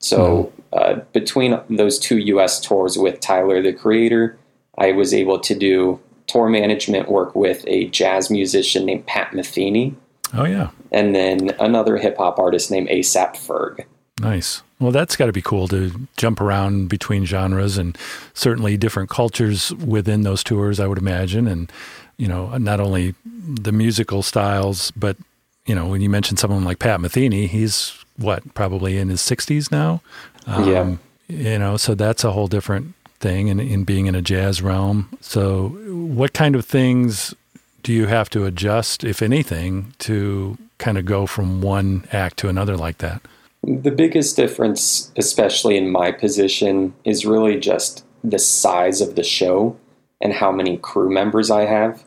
So 0.00 0.52
uh, 0.74 0.96
between 1.14 1.58
those 1.70 1.98
two 1.98 2.18
U.S. 2.18 2.60
tours 2.60 2.98
with 2.98 3.18
Tyler 3.20 3.62
the 3.62 3.72
Creator, 3.72 4.36
I 4.76 4.92
was 4.92 5.14
able 5.14 5.38
to 5.40 5.54
do 5.54 5.98
tour 6.30 6.48
management 6.48 7.10
work 7.10 7.34
with 7.34 7.64
a 7.66 7.86
jazz 7.86 8.30
musician 8.30 8.86
named 8.86 9.06
Pat 9.06 9.32
Metheny. 9.32 9.94
Oh 10.34 10.44
yeah, 10.44 10.70
and 10.92 11.14
then 11.14 11.50
another 11.60 11.96
hip 11.96 12.16
hop 12.16 12.38
artist 12.38 12.70
named 12.70 12.88
ASAP 12.88 13.36
Ferg. 13.36 13.84
Nice. 14.20 14.62
Well, 14.78 14.92
that's 14.92 15.16
got 15.16 15.26
to 15.26 15.32
be 15.32 15.42
cool 15.42 15.68
to 15.68 16.08
jump 16.16 16.40
around 16.40 16.88
between 16.88 17.24
genres 17.24 17.76
and 17.78 17.96
certainly 18.34 18.76
different 18.76 19.10
cultures 19.10 19.74
within 19.74 20.22
those 20.22 20.42
tours. 20.42 20.80
I 20.80 20.86
would 20.86 20.98
imagine, 20.98 21.46
and 21.46 21.70
you 22.16 22.28
know, 22.28 22.56
not 22.58 22.80
only 22.80 23.14
the 23.24 23.72
musical 23.72 24.22
styles, 24.22 24.90
but 24.92 25.16
you 25.66 25.74
know, 25.74 25.86
when 25.86 26.00
you 26.00 26.08
mention 26.08 26.36
someone 26.36 26.64
like 26.64 26.78
Pat 26.78 27.00
Metheny, 27.00 27.48
he's 27.48 27.94
what 28.16 28.54
probably 28.54 28.98
in 28.98 29.08
his 29.08 29.20
60s 29.20 29.70
now 29.70 30.02
um, 30.46 30.68
yeah. 30.68 30.96
You 31.28 31.58
know, 31.58 31.76
so 31.76 31.94
that's 31.94 32.24
a 32.24 32.32
whole 32.32 32.48
different 32.48 32.94
thing 33.20 33.48
in, 33.48 33.60
in 33.60 33.84
being 33.84 34.06
in 34.06 34.14
a 34.14 34.22
jazz 34.22 34.62
realm. 34.62 35.08
So, 35.20 35.68
what 35.68 36.32
kind 36.32 36.56
of 36.56 36.64
things 36.64 37.34
do 37.82 37.92
you 37.92 38.06
have 38.06 38.28
to 38.30 38.44
adjust, 38.44 39.04
if 39.04 39.22
anything, 39.22 39.94
to 40.00 40.58
kind 40.78 40.98
of 40.98 41.04
go 41.04 41.26
from 41.26 41.62
one 41.62 42.06
act 42.12 42.38
to 42.38 42.48
another 42.48 42.76
like 42.76 42.98
that? 42.98 43.22
The 43.62 43.90
biggest 43.90 44.36
difference, 44.36 45.12
especially 45.16 45.76
in 45.76 45.90
my 45.90 46.12
position, 46.12 46.94
is 47.04 47.26
really 47.26 47.58
just 47.58 48.04
the 48.24 48.38
size 48.38 49.00
of 49.00 49.16
the 49.16 49.22
show 49.22 49.76
and 50.20 50.32
how 50.32 50.50
many 50.50 50.78
crew 50.78 51.10
members 51.10 51.50
I 51.50 51.66
have. 51.66 52.04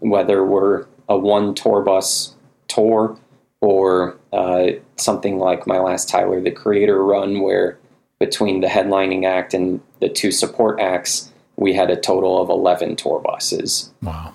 Whether 0.00 0.44
we're 0.44 0.86
a 1.08 1.16
one 1.16 1.54
tour 1.54 1.82
bus 1.82 2.34
tour 2.68 3.18
or 3.60 4.16
uh, 4.32 4.68
something 4.96 5.38
like 5.38 5.66
my 5.66 5.78
last 5.78 6.08
Tyler 6.08 6.40
the 6.40 6.50
Creator 6.50 7.02
run, 7.02 7.40
where 7.40 7.78
between 8.18 8.60
the 8.60 8.66
headlining 8.66 9.24
act 9.26 9.54
and 9.54 9.80
the 10.00 10.08
two 10.08 10.30
support 10.30 10.80
acts, 10.80 11.32
we 11.56 11.72
had 11.74 11.90
a 11.90 11.96
total 11.96 12.40
of 12.40 12.48
11 12.48 12.96
tour 12.96 13.20
buses. 13.20 13.92
Wow. 14.02 14.32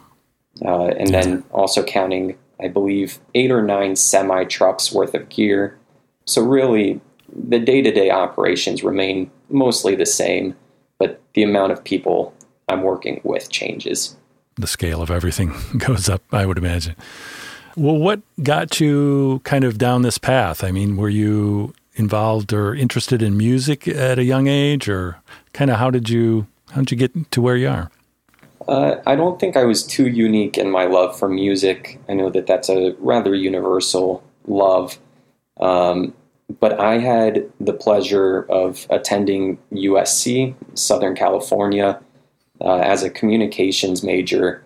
Uh, 0.64 0.88
and 0.88 1.10
yeah. 1.10 1.22
then 1.22 1.44
also 1.52 1.84
counting, 1.84 2.38
I 2.60 2.68
believe, 2.68 3.20
eight 3.34 3.52
or 3.52 3.62
nine 3.62 3.96
semi 3.96 4.44
trucks 4.46 4.92
worth 4.92 5.14
of 5.14 5.30
gear. 5.30 5.78
So, 6.26 6.44
really, 6.44 7.02
the 7.34 7.60
day 7.60 7.82
to 7.82 7.92
day 7.92 8.12
operations 8.12 8.84
remain 8.84 9.32
mostly 9.50 9.96
the 9.96 10.06
same, 10.06 10.56
but 11.00 11.22
the 11.34 11.44
amount 11.44 11.72
of 11.72 11.84
people 11.84 12.34
I'm 12.68 12.84
working 12.84 13.22
with 13.24 13.50
changes. 13.50 14.16
The 14.56 14.68
scale 14.68 15.02
of 15.02 15.10
everything 15.10 15.54
goes 15.78 16.10
up, 16.10 16.22
I 16.32 16.46
would 16.46 16.58
imagine. 16.58 16.96
Well, 17.76 17.98
what 17.98 18.22
got 18.44 18.80
you 18.80 19.40
kind 19.44 19.64
of 19.64 19.78
down 19.78 20.02
this 20.02 20.18
path? 20.18 20.64
I 20.64 20.72
mean, 20.72 20.98
were 20.98 21.10
you 21.10 21.74
involved 21.95 22.53
or 22.53 22.74
interested 22.75 23.21
in 23.21 23.38
music 23.38 23.88
at 23.88 24.19
a 24.19 24.24
young 24.24 24.48
age, 24.48 24.88
or 24.88 25.17
kind 25.53 25.71
of 25.71 25.77
how 25.77 25.91
did 25.91 26.10
you 26.10 26.48
how 26.71 26.81
did 26.81 26.91
you 26.91 26.98
get 26.98 27.31
to 27.31 27.41
where 27.41 27.57
you 27.57 27.69
are? 27.69 27.91
Uh, 28.67 29.01
I 29.05 29.15
don't 29.15 29.39
think 29.39 29.57
I 29.57 29.63
was 29.63 29.86
too 29.86 30.07
unique 30.07 30.57
in 30.57 30.69
my 30.69 30.86
love 30.86 31.17
for 31.17 31.27
music. 31.27 32.00
I 32.07 32.13
know 32.13 32.29
that 32.29 32.48
that's 32.48 32.69
a 32.69 32.95
rather 33.00 33.36
universal 33.36 34.24
love. 34.48 34.98
Um, 35.60 36.13
but 36.60 36.79
I 36.79 36.98
had 36.98 37.50
the 37.60 37.74
pleasure 37.74 38.43
of 38.50 38.86
attending 38.89 39.57
USC, 39.71 40.53
Southern 40.75 41.15
California, 41.15 42.01
uh, 42.60 42.77
as 42.77 43.03
a 43.03 43.10
communications 43.10 44.03
major. 44.03 44.63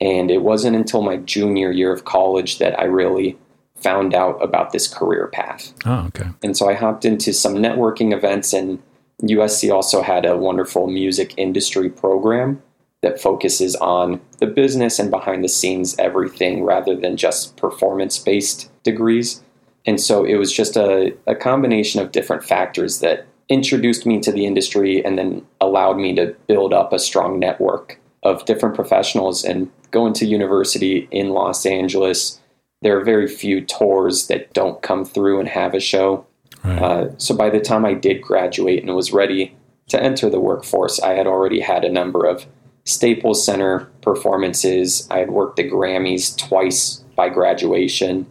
And 0.00 0.30
it 0.30 0.42
wasn't 0.42 0.76
until 0.76 1.02
my 1.02 1.16
junior 1.18 1.70
year 1.70 1.92
of 1.92 2.04
college 2.04 2.58
that 2.58 2.78
I 2.78 2.84
really 2.84 3.36
found 3.82 4.14
out 4.14 4.42
about 4.42 4.72
this 4.72 4.88
career 4.88 5.26
path. 5.28 5.72
Oh, 5.84 6.06
okay. 6.08 6.28
And 6.42 6.56
so 6.56 6.68
I 6.68 6.74
hopped 6.74 7.04
into 7.04 7.32
some 7.32 7.54
networking 7.54 8.14
events, 8.14 8.52
and 8.52 8.82
USC 9.22 9.72
also 9.72 10.02
had 10.02 10.24
a 10.24 10.36
wonderful 10.36 10.86
music 10.86 11.34
industry 11.36 11.88
program 11.88 12.62
that 13.02 13.20
focuses 13.20 13.74
on 13.76 14.20
the 14.38 14.46
business 14.46 14.98
and 14.98 15.10
behind 15.10 15.42
the 15.42 15.48
scenes 15.48 15.98
everything 15.98 16.62
rather 16.62 16.96
than 16.96 17.16
just 17.16 17.56
performance 17.56 18.18
based 18.18 18.70
degrees. 18.84 19.42
And 19.84 20.00
so 20.00 20.24
it 20.24 20.36
was 20.36 20.52
just 20.52 20.76
a, 20.76 21.14
a 21.26 21.34
combination 21.34 22.00
of 22.00 22.12
different 22.12 22.44
factors 22.44 23.00
that 23.00 23.26
introduced 23.48 24.06
me 24.06 24.20
to 24.20 24.32
the 24.32 24.46
industry 24.46 25.04
and 25.04 25.18
then 25.18 25.44
allowed 25.60 25.98
me 25.98 26.14
to 26.14 26.34
build 26.46 26.72
up 26.72 26.92
a 26.92 26.98
strong 26.98 27.38
network 27.38 27.98
of 28.22 28.44
different 28.44 28.74
professionals 28.74 29.44
and 29.44 29.70
going 29.90 30.12
to 30.14 30.24
university 30.24 31.08
in 31.10 31.30
Los 31.30 31.66
Angeles. 31.66 32.40
There 32.82 32.98
are 32.98 33.04
very 33.04 33.28
few 33.28 33.60
tours 33.60 34.26
that 34.26 34.52
don't 34.52 34.82
come 34.82 35.04
through 35.04 35.40
and 35.40 35.48
have 35.48 35.74
a 35.74 35.80
show. 35.80 36.26
Right. 36.64 36.82
Uh, 36.82 37.18
so 37.18 37.34
by 37.34 37.50
the 37.50 37.60
time 37.60 37.84
I 37.84 37.94
did 37.94 38.22
graduate 38.22 38.82
and 38.82 38.94
was 38.94 39.12
ready 39.12 39.56
to 39.88 40.02
enter 40.02 40.28
the 40.28 40.40
workforce, 40.40 41.00
I 41.00 41.14
had 41.14 41.26
already 41.26 41.60
had 41.60 41.84
a 41.84 41.92
number 41.92 42.24
of 42.24 42.46
Staples 42.84 43.44
Center 43.44 43.90
performances. 44.00 45.06
I 45.10 45.18
had 45.18 45.30
worked 45.30 45.56
the 45.56 45.68
Grammys 45.68 46.36
twice 46.36 47.04
by 47.16 47.28
graduation. 47.28 48.26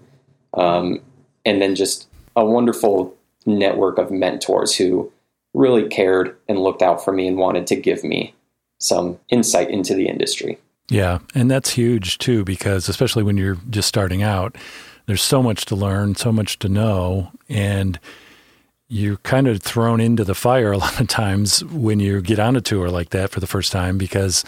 Um, 0.53 1.01
and 1.45 1.61
then 1.61 1.75
just 1.75 2.07
a 2.35 2.45
wonderful 2.45 3.15
network 3.45 3.97
of 3.97 4.11
mentors 4.11 4.75
who 4.75 5.11
really 5.53 5.87
cared 5.87 6.35
and 6.47 6.59
looked 6.59 6.81
out 6.81 7.03
for 7.03 7.11
me 7.11 7.27
and 7.27 7.37
wanted 7.37 7.67
to 7.67 7.75
give 7.75 8.03
me 8.03 8.33
some 8.79 9.19
insight 9.29 9.69
into 9.69 9.93
the 9.93 10.07
industry. 10.07 10.57
Yeah, 10.91 11.19
and 11.33 11.49
that's 11.49 11.69
huge 11.69 12.17
too 12.17 12.43
because 12.43 12.89
especially 12.89 13.23
when 13.23 13.37
you're 13.37 13.57
just 13.69 13.87
starting 13.87 14.23
out, 14.23 14.57
there's 15.05 15.21
so 15.21 15.41
much 15.41 15.63
to 15.67 15.75
learn, 15.75 16.15
so 16.15 16.33
much 16.33 16.59
to 16.59 16.67
know 16.67 17.31
and 17.47 17.97
you're 18.89 19.15
kind 19.17 19.47
of 19.47 19.61
thrown 19.61 20.01
into 20.01 20.25
the 20.25 20.35
fire 20.35 20.73
a 20.73 20.77
lot 20.85 20.99
of 20.99 21.07
times 21.07 21.63
when 21.63 22.01
you 22.01 22.21
get 22.21 22.39
on 22.39 22.57
a 22.57 22.61
tour 22.61 22.89
like 22.89 23.11
that 23.11 23.29
for 23.29 23.39
the 23.39 23.47
first 23.47 23.71
time 23.71 23.97
because 23.97 24.43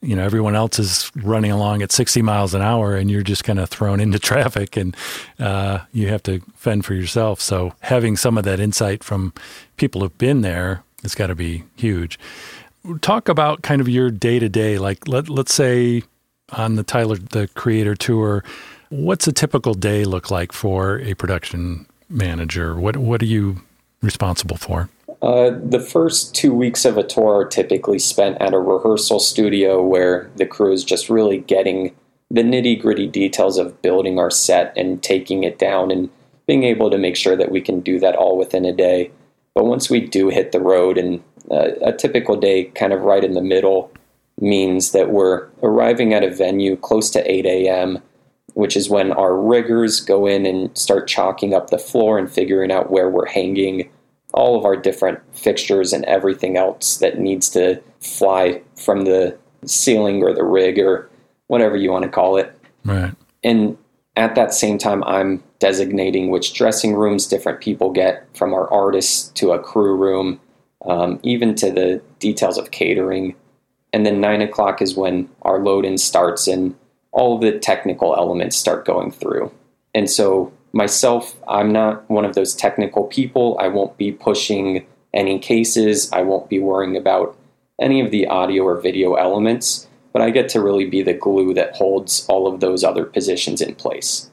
you 0.00 0.16
know 0.16 0.24
everyone 0.24 0.56
else 0.56 0.78
is 0.78 1.12
running 1.14 1.50
along 1.50 1.82
at 1.82 1.92
60 1.92 2.22
miles 2.22 2.54
an 2.54 2.62
hour 2.62 2.96
and 2.96 3.10
you're 3.10 3.22
just 3.22 3.44
kind 3.44 3.60
of 3.60 3.68
thrown 3.68 4.00
into 4.00 4.18
traffic 4.30 4.78
and 4.78 4.96
uh, 5.40 5.80
you 5.92 6.08
have 6.08 6.22
to 6.22 6.40
fend 6.54 6.86
for 6.86 6.94
yourself. 6.94 7.38
So 7.38 7.74
having 7.80 8.16
some 8.16 8.38
of 8.38 8.44
that 8.44 8.60
insight 8.60 9.04
from 9.04 9.34
people 9.76 10.00
who've 10.00 10.16
been 10.16 10.40
there 10.40 10.84
has 11.02 11.14
got 11.14 11.26
to 11.26 11.34
be 11.34 11.64
huge 11.76 12.18
talk 13.00 13.28
about 13.28 13.62
kind 13.62 13.80
of 13.80 13.88
your 13.88 14.10
day 14.10 14.38
to 14.38 14.48
day 14.48 14.78
like 14.78 15.06
let, 15.08 15.28
let's 15.28 15.54
say 15.54 16.02
on 16.50 16.76
the 16.76 16.82
tyler 16.82 17.16
the 17.16 17.48
creator 17.54 17.94
tour 17.94 18.44
what's 18.90 19.26
a 19.26 19.32
typical 19.32 19.74
day 19.74 20.04
look 20.04 20.30
like 20.30 20.52
for 20.52 21.00
a 21.00 21.14
production 21.14 21.86
manager 22.08 22.78
what 22.78 22.96
what 22.96 23.22
are 23.22 23.26
you 23.26 23.60
responsible 24.02 24.56
for 24.56 24.88
uh, 25.22 25.52
the 25.64 25.78
first 25.78 26.34
two 26.34 26.52
weeks 26.52 26.84
of 26.84 26.98
a 26.98 27.04
tour 27.04 27.42
are 27.42 27.44
typically 27.44 27.98
spent 27.98 28.36
at 28.40 28.52
a 28.52 28.58
rehearsal 28.58 29.20
studio 29.20 29.80
where 29.80 30.28
the 30.34 30.44
crew 30.44 30.72
is 30.72 30.82
just 30.82 31.08
really 31.08 31.38
getting 31.38 31.94
the 32.32 32.42
nitty 32.42 32.80
gritty 32.80 33.06
details 33.06 33.58
of 33.58 33.80
building 33.82 34.18
our 34.18 34.30
set 34.30 34.72
and 34.76 35.02
taking 35.02 35.44
it 35.44 35.58
down 35.58 35.90
and 35.90 36.08
being 36.46 36.64
able 36.64 36.90
to 36.90 36.98
make 36.98 37.14
sure 37.14 37.36
that 37.36 37.52
we 37.52 37.60
can 37.60 37.80
do 37.80 38.00
that 38.00 38.16
all 38.16 38.38
within 38.38 38.64
a 38.64 38.72
day. 38.72 39.10
But 39.54 39.66
once 39.66 39.90
we 39.90 40.00
do 40.00 40.28
hit 40.30 40.50
the 40.50 40.60
road, 40.60 40.96
and 40.96 41.22
uh, 41.50 41.70
a 41.82 41.92
typical 41.92 42.36
day 42.36 42.64
kind 42.64 42.92
of 42.92 43.02
right 43.02 43.24
in 43.24 43.34
the 43.34 43.42
middle 43.42 43.92
means 44.40 44.92
that 44.92 45.10
we're 45.10 45.48
arriving 45.62 46.14
at 46.14 46.24
a 46.24 46.30
venue 46.30 46.76
close 46.76 47.10
to 47.10 47.30
8 47.30 47.46
a.m., 47.46 47.98
which 48.54 48.76
is 48.76 48.90
when 48.90 49.12
our 49.12 49.36
riggers 49.36 50.00
go 50.00 50.26
in 50.26 50.46
and 50.46 50.76
start 50.76 51.08
chalking 51.08 51.54
up 51.54 51.70
the 51.70 51.78
floor 51.78 52.18
and 52.18 52.30
figuring 52.30 52.70
out 52.70 52.90
where 52.90 53.08
we're 53.08 53.26
hanging 53.26 53.90
all 54.34 54.58
of 54.58 54.64
our 54.64 54.76
different 54.76 55.20
fixtures 55.34 55.92
and 55.92 56.04
everything 56.06 56.56
else 56.56 56.96
that 56.98 57.18
needs 57.18 57.48
to 57.50 57.80
fly 58.00 58.60
from 58.76 59.02
the 59.02 59.36
ceiling 59.64 60.22
or 60.22 60.34
the 60.34 60.44
rig 60.44 60.78
or 60.78 61.08
whatever 61.46 61.76
you 61.76 61.90
want 61.90 62.02
to 62.02 62.10
call 62.10 62.36
it. 62.36 62.58
Right. 62.84 63.14
And 63.44 63.76
at 64.16 64.34
that 64.34 64.52
same 64.52 64.78
time, 64.78 65.02
I'm 65.04 65.42
designating 65.58 66.30
which 66.30 66.54
dressing 66.54 66.94
rooms 66.94 67.26
different 67.26 67.60
people 67.60 67.90
get 67.90 68.26
from 68.36 68.52
our 68.52 68.70
artists 68.72 69.28
to 69.34 69.52
a 69.52 69.58
crew 69.58 69.96
room, 69.96 70.40
um, 70.84 71.20
even 71.22 71.54
to 71.56 71.70
the 71.70 72.02
details 72.18 72.58
of 72.58 72.70
catering. 72.70 73.34
And 73.92 74.06
then 74.06 74.20
nine 74.20 74.42
o'clock 74.42 74.80
is 74.80 74.96
when 74.96 75.28
our 75.42 75.58
load 75.58 75.84
in 75.84 75.98
starts 75.98 76.46
and 76.48 76.74
all 77.12 77.38
the 77.38 77.58
technical 77.58 78.16
elements 78.16 78.56
start 78.56 78.84
going 78.84 79.12
through. 79.12 79.52
And 79.94 80.08
so 80.08 80.52
myself, 80.72 81.36
I'm 81.46 81.72
not 81.72 82.08
one 82.10 82.24
of 82.24 82.34
those 82.34 82.54
technical 82.54 83.04
people. 83.04 83.58
I 83.60 83.68
won't 83.68 83.96
be 83.98 84.12
pushing 84.12 84.86
any 85.12 85.38
cases. 85.38 86.10
I 86.12 86.22
won't 86.22 86.48
be 86.48 86.58
worrying 86.58 86.96
about 86.96 87.36
any 87.80 88.00
of 88.00 88.10
the 88.10 88.26
audio 88.26 88.64
or 88.64 88.80
video 88.80 89.14
elements, 89.14 89.88
but 90.12 90.22
I 90.22 90.30
get 90.30 90.48
to 90.50 90.62
really 90.62 90.86
be 90.86 91.02
the 91.02 91.12
glue 91.12 91.52
that 91.54 91.76
holds 91.76 92.26
all 92.28 92.46
of 92.46 92.60
those 92.60 92.82
other 92.84 93.04
positions 93.04 93.60
in 93.60 93.74
place. 93.74 94.30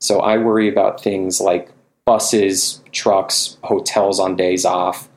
So 0.00 0.20
I 0.20 0.36
worry 0.36 0.68
about 0.68 1.02
things 1.02 1.40
like 1.40 1.70
buses, 2.04 2.82
trucks, 2.92 3.56
hotels 3.62 4.20
on 4.20 4.36
days 4.36 4.64
off, 4.64 5.08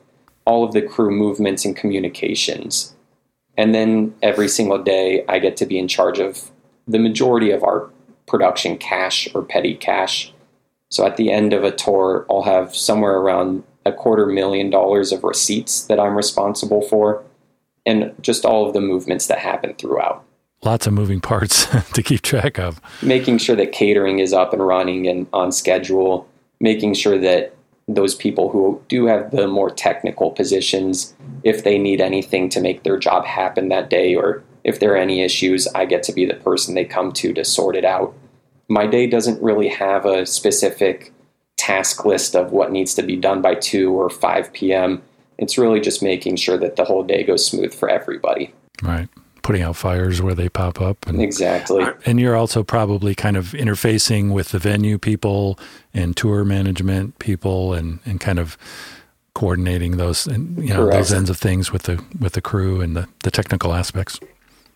all 0.44 0.64
of 0.64 0.72
the 0.72 0.82
crew 0.82 1.10
movements 1.10 1.64
and 1.64 1.76
communications. 1.76 2.94
And 3.56 3.74
then 3.74 4.14
every 4.22 4.48
single 4.48 4.82
day, 4.82 5.24
I 5.28 5.38
get 5.38 5.56
to 5.58 5.66
be 5.66 5.78
in 5.78 5.88
charge 5.88 6.18
of 6.18 6.50
the 6.86 6.98
majority 6.98 7.50
of 7.50 7.62
our 7.62 7.90
production 8.26 8.78
cash 8.78 9.28
or 9.34 9.42
petty 9.42 9.74
cash 9.74 10.32
so 10.92 11.06
at 11.06 11.16
the 11.16 11.32
end 11.32 11.54
of 11.54 11.64
a 11.64 11.70
tour, 11.70 12.26
I'll 12.28 12.42
have 12.42 12.76
somewhere 12.76 13.16
around 13.16 13.64
a 13.86 13.92
quarter 13.92 14.26
million 14.26 14.68
dollars 14.68 15.10
of 15.10 15.24
receipts 15.24 15.84
that 15.86 15.98
I'm 15.98 16.14
responsible 16.14 16.82
for, 16.82 17.24
and 17.86 18.14
just 18.20 18.44
all 18.44 18.66
of 18.66 18.74
the 18.74 18.80
movements 18.82 19.26
that 19.28 19.38
happen 19.38 19.72
throughout. 19.74 20.22
Lots 20.62 20.86
of 20.86 20.92
moving 20.92 21.22
parts 21.22 21.66
to 21.94 22.02
keep 22.02 22.20
track 22.20 22.58
of. 22.58 22.78
Making 23.00 23.38
sure 23.38 23.56
that 23.56 23.72
catering 23.72 24.18
is 24.18 24.34
up 24.34 24.52
and 24.52 24.64
running 24.64 25.08
and 25.08 25.26
on 25.32 25.50
schedule, 25.50 26.28
making 26.60 26.92
sure 26.92 27.18
that 27.18 27.54
those 27.94 28.14
people 28.14 28.50
who 28.50 28.82
do 28.88 29.06
have 29.06 29.30
the 29.30 29.46
more 29.46 29.70
technical 29.70 30.30
positions, 30.30 31.14
if 31.44 31.64
they 31.64 31.78
need 31.78 32.00
anything 32.00 32.48
to 32.50 32.60
make 32.60 32.82
their 32.82 32.98
job 32.98 33.24
happen 33.24 33.68
that 33.68 33.90
day, 33.90 34.14
or 34.14 34.42
if 34.64 34.80
there 34.80 34.92
are 34.92 34.96
any 34.96 35.22
issues, 35.22 35.66
I 35.68 35.84
get 35.86 36.02
to 36.04 36.12
be 36.12 36.24
the 36.24 36.34
person 36.34 36.74
they 36.74 36.84
come 36.84 37.12
to 37.12 37.32
to 37.34 37.44
sort 37.44 37.76
it 37.76 37.84
out 37.84 38.14
my 38.72 38.86
day 38.86 39.06
doesn't 39.06 39.42
really 39.42 39.68
have 39.68 40.06
a 40.06 40.24
specific 40.24 41.12
task 41.56 42.04
list 42.04 42.34
of 42.34 42.52
what 42.52 42.72
needs 42.72 42.94
to 42.94 43.02
be 43.02 43.16
done 43.16 43.42
by 43.42 43.54
2 43.54 43.92
or 43.92 44.08
5 44.08 44.52
p.m. 44.52 45.02
It's 45.38 45.58
really 45.58 45.80
just 45.80 46.02
making 46.02 46.36
sure 46.36 46.56
that 46.56 46.76
the 46.76 46.84
whole 46.84 47.02
day 47.02 47.22
goes 47.22 47.46
smooth 47.46 47.74
for 47.74 47.88
everybody. 47.88 48.52
Right. 48.82 49.08
Putting 49.42 49.62
out 49.62 49.76
fires 49.76 50.22
where 50.22 50.34
they 50.34 50.48
pop 50.48 50.80
up. 50.80 51.06
And, 51.06 51.20
exactly. 51.20 51.84
And 52.06 52.20
you're 52.20 52.36
also 52.36 52.62
probably 52.62 53.14
kind 53.14 53.36
of 53.36 53.46
interfacing 53.48 54.32
with 54.32 54.50
the 54.50 54.58
venue 54.58 54.98
people 54.98 55.58
and 55.92 56.16
tour 56.16 56.44
management 56.44 57.18
people 57.18 57.74
and, 57.74 57.98
and 58.06 58.20
kind 58.20 58.38
of 58.38 58.56
coordinating 59.34 59.96
those 59.96 60.26
and 60.26 60.58
you 60.62 60.68
know 60.68 60.84
Correct. 60.84 60.98
those 60.98 61.12
ends 61.12 61.30
of 61.30 61.38
things 61.38 61.72
with 61.72 61.84
the 61.84 62.04
with 62.20 62.34
the 62.34 62.42
crew 62.42 62.82
and 62.82 62.94
the, 62.94 63.08
the 63.22 63.30
technical 63.30 63.72
aspects 63.72 64.20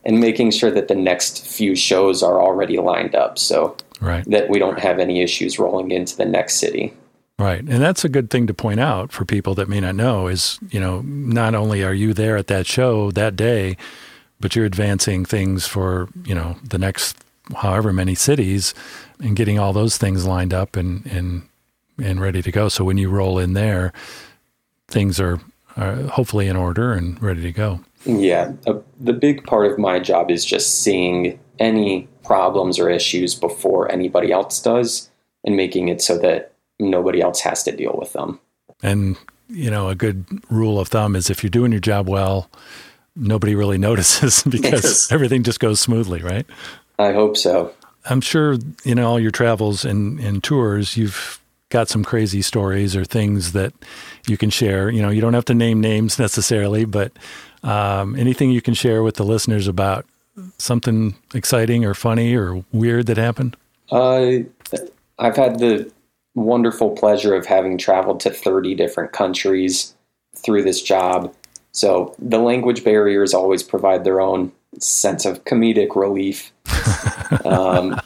and 0.07 0.21
making 0.21 0.53
sure 0.53 0.71
that 0.71 0.89
the 0.89 0.95
next 0.95 1.47
few 1.47 1.75
shows 1.75 2.23
are 2.23 2.41
already 2.41 2.79
lined 2.79 3.15
up 3.17 3.39
so 3.39 3.77
right. 4.01 4.25
that 4.31 4.49
we 4.49 4.59
don't 4.61 4.79
have 4.79 5.01
any 5.01 5.21
issues 5.21 5.59
rolling 5.59 5.91
into 5.91 6.17
the 6.17 6.25
next 6.25 6.55
city. 6.55 6.95
Right. 7.39 7.59
And 7.59 7.83
that's 7.83 8.05
a 8.05 8.09
good 8.09 8.31
thing 8.31 8.47
to 8.47 8.55
point 8.55 8.81
out 8.81 9.13
for 9.13 9.25
people 9.25 9.55
that 9.57 9.69
may 9.69 9.81
not 9.81 9.97
know 9.97 10.29
is, 10.29 10.59
you 10.71 10.81
know, 10.81 11.03
not 11.03 11.55
only 11.55 11.83
are 11.83 11.93
you 11.93 12.15
there 12.15 12.37
at 12.37 12.47
that 12.47 12.67
show 12.67 13.11
that 13.11 13.35
day, 13.37 13.77
but 14.41 14.55
you're 14.55 14.65
advancing 14.65 15.25
things 15.25 15.67
for, 15.67 16.09
you 16.25 16.35
know, 16.35 16.57
the 16.63 16.79
next 16.79 17.17
however 17.55 17.93
many 17.93 18.15
cities 18.15 18.75
and 19.21 19.37
getting 19.37 19.59
all 19.59 19.73
those 19.73 19.97
things 19.97 20.27
lined 20.27 20.53
up 20.53 20.77
and 20.77 21.07
and 21.07 21.43
and 22.03 22.21
ready 22.21 22.43
to 22.43 22.51
go. 22.51 22.69
So 22.69 22.85
when 22.85 22.99
you 22.99 23.09
roll 23.09 23.39
in 23.39 23.55
there, 23.55 23.93
things 24.89 25.19
are, 25.19 25.41
are 25.77 25.95
hopefully 26.05 26.47
in 26.47 26.57
order 26.57 26.93
and 26.93 27.21
ready 27.23 27.43
to 27.43 27.53
go. 27.53 27.81
Yeah, 28.05 28.53
uh, 28.67 28.75
the 29.01 29.13
big 29.13 29.45
part 29.45 29.67
of 29.71 29.79
my 29.79 29.99
job 29.99 30.31
is 30.31 30.45
just 30.45 30.83
seeing 30.83 31.39
any 31.59 32.09
problems 32.23 32.79
or 32.79 32.91
issues 32.91 33.35
before 33.35 33.91
anybody 33.91 34.31
else 34.31 34.61
does 34.61 35.11
and 35.45 35.57
making 35.57 35.89
it 35.89 36.03
so 36.03 36.19
that 36.19 36.53
nobody 36.79 37.21
else 37.21 37.41
has 37.41 37.63
to 37.65 37.73
deal 37.73 37.97
with 37.99 38.13
them. 38.13 38.39
And, 38.83 39.17
you 39.49 39.71
know, 39.71 39.89
a 39.89 39.95
good 39.95 40.27
rule 40.51 40.79
of 40.79 40.89
thumb 40.89 41.17
is 41.17 41.31
if 41.31 41.43
you're 41.43 41.51
doing 41.51 41.73
your 41.73 41.81
job 41.81 42.09
well, 42.09 42.51
nobody 43.17 43.55
really 43.55 43.79
notices 43.91 44.43
because 44.49 44.85
yes. 44.85 45.13
everything 45.13 45.43
just 45.43 45.61
goes 45.61 45.81
smoothly, 45.81 46.23
right? 46.23 46.47
I 46.99 47.13
hope 47.13 47.37
so. 47.37 47.73
I'm 48.09 48.21
sure 48.21 48.57
in 48.85 48.99
all 48.99 49.19
your 49.19 49.33
travels 49.33 49.85
and, 49.85 50.21
and 50.21 50.43
tours, 50.43 50.97
you've 50.97 51.41
got 51.71 51.89
some 51.89 52.05
crazy 52.05 52.43
stories 52.43 52.95
or 52.95 53.05
things 53.05 53.53
that 53.53 53.73
you 54.29 54.37
can 54.37 54.51
share. 54.51 54.89
You 54.89 55.03
know, 55.03 55.11
you 55.11 55.21
don't 55.21 55.35
have 55.35 55.45
to 55.47 55.55
name 55.55 55.81
names 55.81 56.19
necessarily, 56.19 56.85
but 56.85 57.13
um, 57.63 58.15
anything 58.17 58.51
you 58.51 58.63
can 58.63 58.75
share 58.75 59.03
with 59.03 59.17
the 59.17 59.25
listeners 59.25 59.67
about 59.67 60.07
something 60.59 61.17
exciting 61.35 61.85
or 61.85 61.95
funny 61.95 62.35
or 62.35 62.65
weird 62.73 63.07
that 63.07 63.17
happened? 63.17 63.57
Uh, 63.91 64.39
I've 65.19 65.37
had 65.37 65.59
the 65.59 65.91
wonderful 66.35 66.91
pleasure 66.91 67.35
of 67.35 67.47
having 67.47 67.79
traveled 67.79 68.21
to 68.21 68.31
30 68.31 68.75
different 68.75 69.13
countries 69.13 69.95
through 70.37 70.63
this 70.63 70.83
job. 70.83 71.35
So 71.77 72.15
the 72.19 72.39
language 72.39 72.85
barriers 72.85 73.35
always 73.35 73.63
provide 73.63 74.03
their 74.03 74.19
own 74.19 74.51
sense 74.81 75.27
of 75.27 75.45
comedic 75.45 75.95
relief. 75.95 76.51
um, 77.45 78.01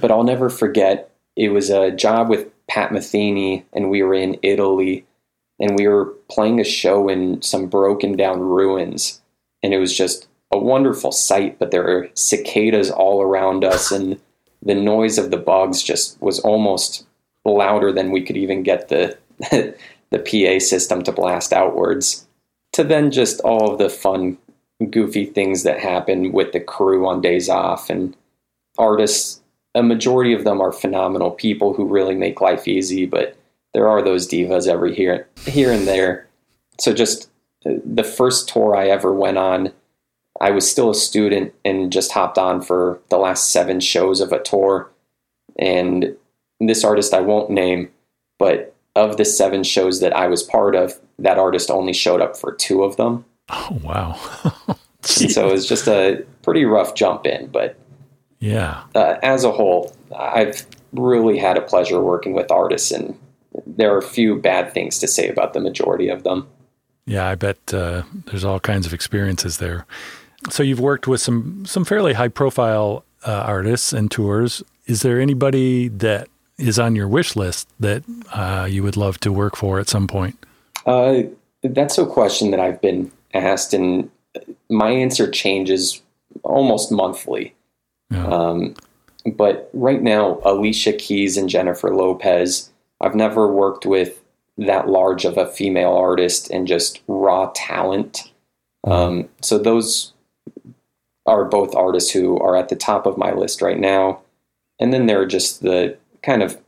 but 0.00 0.10
I'll 0.10 0.24
never 0.24 0.48
forget 0.48 1.10
it 1.36 1.50
was 1.50 1.68
a 1.68 1.90
job 1.90 2.30
with 2.30 2.48
Pat 2.68 2.90
Metheny, 2.90 3.64
and 3.74 3.90
we 3.90 4.02
were 4.02 4.14
in 4.14 4.38
Italy, 4.42 5.04
and 5.60 5.76
we 5.76 5.86
were 5.86 6.06
playing 6.30 6.58
a 6.58 6.64
show 6.64 7.10
in 7.10 7.42
some 7.42 7.66
broken 7.66 8.16
down 8.16 8.40
ruins, 8.40 9.20
and 9.62 9.74
it 9.74 9.78
was 9.78 9.94
just 9.94 10.26
a 10.50 10.56
wonderful 10.56 11.12
sight. 11.12 11.58
But 11.58 11.70
there 11.70 11.82
were 11.82 12.08
cicadas 12.14 12.90
all 12.90 13.20
around 13.20 13.62
us, 13.62 13.92
and 13.92 14.18
the 14.62 14.74
noise 14.74 15.18
of 15.18 15.30
the 15.30 15.36
bugs 15.36 15.82
just 15.82 16.20
was 16.22 16.40
almost 16.40 17.04
louder 17.44 17.92
than 17.92 18.10
we 18.10 18.22
could 18.22 18.38
even 18.38 18.62
get 18.62 18.88
the 18.88 19.18
the 19.50 20.18
PA 20.18 20.64
system 20.64 21.02
to 21.02 21.12
blast 21.12 21.52
outwards. 21.52 22.26
To 22.74 22.84
then 22.84 23.10
just 23.10 23.40
all 23.40 23.70
of 23.70 23.78
the 23.78 23.90
fun, 23.90 24.38
goofy 24.90 25.26
things 25.26 25.62
that 25.62 25.78
happen 25.78 26.32
with 26.32 26.52
the 26.52 26.60
crew 26.60 27.06
on 27.06 27.20
days 27.20 27.48
off 27.48 27.90
and 27.90 28.16
artists. 28.78 29.40
A 29.74 29.82
majority 29.82 30.32
of 30.32 30.44
them 30.44 30.60
are 30.60 30.72
phenomenal 30.72 31.30
people 31.30 31.74
who 31.74 31.84
really 31.86 32.14
make 32.14 32.40
life 32.40 32.66
easy, 32.68 33.06
but 33.06 33.36
there 33.74 33.88
are 33.88 34.02
those 34.02 34.28
divas 34.28 34.68
every 34.68 34.94
here 34.94 35.28
here 35.46 35.72
and 35.72 35.86
there. 35.86 36.28
So 36.78 36.92
just 36.92 37.30
uh, 37.64 37.74
the 37.84 38.04
first 38.04 38.48
tour 38.48 38.76
I 38.76 38.88
ever 38.88 39.12
went 39.12 39.38
on, 39.38 39.72
I 40.40 40.50
was 40.50 40.70
still 40.70 40.90
a 40.90 40.94
student 40.94 41.54
and 41.64 41.92
just 41.92 42.12
hopped 42.12 42.38
on 42.38 42.62
for 42.62 43.00
the 43.08 43.18
last 43.18 43.50
seven 43.50 43.80
shows 43.80 44.20
of 44.20 44.32
a 44.32 44.42
tour. 44.42 44.90
And 45.58 46.16
this 46.60 46.84
artist 46.84 47.14
I 47.14 47.20
won't 47.20 47.50
name, 47.50 47.90
but 48.38 48.74
of 48.94 49.16
the 49.16 49.24
seven 49.24 49.62
shows 49.62 50.00
that 50.00 50.14
I 50.14 50.26
was 50.26 50.42
part 50.42 50.74
of, 50.74 50.98
that 51.18 51.38
artist 51.38 51.70
only 51.70 51.92
showed 51.92 52.20
up 52.20 52.36
for 52.36 52.52
two 52.52 52.82
of 52.82 52.96
them. 52.96 53.24
Oh 53.48 53.78
wow! 53.82 54.18
so 55.02 55.48
it 55.48 55.52
was 55.52 55.66
just 55.66 55.88
a 55.88 56.24
pretty 56.42 56.64
rough 56.64 56.94
jump 56.94 57.26
in, 57.26 57.48
but 57.48 57.76
yeah. 58.38 58.82
Uh, 58.94 59.16
as 59.22 59.44
a 59.44 59.52
whole, 59.52 59.94
I've 60.18 60.66
really 60.92 61.38
had 61.38 61.56
a 61.56 61.60
pleasure 61.60 62.00
working 62.00 62.32
with 62.32 62.50
artists, 62.50 62.90
and 62.90 63.18
there 63.66 63.94
are 63.94 63.98
a 63.98 64.02
few 64.02 64.36
bad 64.36 64.72
things 64.74 64.98
to 64.98 65.08
say 65.08 65.28
about 65.28 65.52
the 65.52 65.60
majority 65.60 66.08
of 66.08 66.24
them. 66.24 66.48
Yeah, 67.06 67.28
I 67.28 67.34
bet 67.34 67.58
uh, 67.72 68.02
there's 68.26 68.44
all 68.44 68.60
kinds 68.60 68.86
of 68.86 68.92
experiences 68.92 69.58
there. 69.58 69.86
So 70.50 70.62
you've 70.62 70.80
worked 70.80 71.06
with 71.06 71.20
some 71.20 71.64
some 71.66 71.84
fairly 71.84 72.14
high 72.14 72.28
profile 72.28 73.04
uh, 73.24 73.44
artists 73.46 73.92
and 73.92 74.10
tours. 74.10 74.62
Is 74.86 75.02
there 75.02 75.20
anybody 75.20 75.88
that 75.88 76.28
is 76.58 76.78
on 76.78 76.96
your 76.96 77.08
wish 77.08 77.36
list 77.36 77.68
that 77.80 78.02
uh, 78.32 78.66
you 78.68 78.82
would 78.82 78.96
love 78.96 79.18
to 79.20 79.32
work 79.32 79.56
for 79.56 79.78
at 79.78 79.88
some 79.88 80.06
point? 80.06 80.38
Uh, 80.86 81.22
that's 81.62 81.98
a 81.98 82.06
question 82.06 82.50
that 82.50 82.60
I've 82.60 82.80
been 82.80 83.10
asked, 83.34 83.72
and 83.72 84.10
my 84.68 84.90
answer 84.90 85.30
changes 85.30 86.02
almost 86.42 86.90
monthly. 86.90 87.54
Yeah. 88.10 88.26
Um, 88.26 88.74
but 89.34 89.70
right 89.72 90.02
now, 90.02 90.40
Alicia 90.44 90.94
Keys 90.94 91.36
and 91.36 91.48
Jennifer 91.48 91.94
Lopez, 91.94 92.70
I've 93.00 93.14
never 93.14 93.46
worked 93.46 93.86
with 93.86 94.20
that 94.58 94.88
large 94.88 95.24
of 95.24 95.38
a 95.38 95.46
female 95.46 95.92
artist 95.92 96.50
and 96.50 96.66
just 96.66 97.00
raw 97.06 97.50
talent. 97.54 98.32
Um, 98.84 99.28
so 99.40 99.58
those 99.58 100.12
are 101.26 101.44
both 101.44 101.74
artists 101.74 102.10
who 102.10 102.38
are 102.38 102.56
at 102.56 102.68
the 102.68 102.76
top 102.76 103.06
of 103.06 103.16
my 103.16 103.32
list 103.32 103.62
right 103.62 103.78
now. 103.78 104.20
And 104.80 104.92
then 104.92 105.06
there 105.06 105.20
are 105.20 105.26
just 105.26 105.62
the 105.62 105.96
kind 106.22 106.42
of 106.42 106.58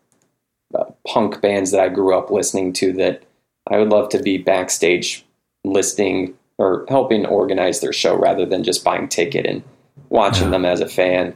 uh, 0.74 0.84
punk 1.06 1.40
bands 1.40 1.72
that 1.72 1.80
I 1.80 1.88
grew 1.88 2.16
up 2.16 2.30
listening 2.30 2.72
to 2.74 2.92
that 2.94 3.22
I 3.70 3.78
would 3.78 3.88
love 3.88 4.08
to 4.10 4.22
be 4.22 4.38
backstage 4.38 5.24
listening 5.64 6.34
or 6.58 6.84
helping 6.88 7.26
organize 7.26 7.80
their 7.80 7.92
show 7.92 8.16
rather 8.16 8.46
than 8.46 8.62
just 8.62 8.84
buying 8.84 9.08
ticket 9.08 9.46
and 9.46 9.62
watching 10.08 10.44
yeah. 10.44 10.50
them 10.50 10.64
as 10.64 10.80
a 10.80 10.88
fan. 10.88 11.34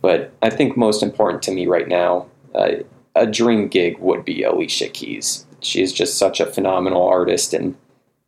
But 0.00 0.32
I 0.42 0.50
think 0.50 0.76
most 0.76 1.02
important 1.02 1.42
to 1.44 1.52
me 1.52 1.66
right 1.66 1.88
now, 1.88 2.26
uh, 2.54 2.72
a 3.14 3.26
dream 3.26 3.68
gig 3.68 3.98
would 3.98 4.24
be 4.24 4.42
Alicia 4.42 4.88
Keys. 4.88 5.46
She 5.60 5.82
is 5.82 5.92
just 5.92 6.18
such 6.18 6.40
a 6.40 6.46
phenomenal 6.46 7.06
artist, 7.06 7.54
and 7.54 7.74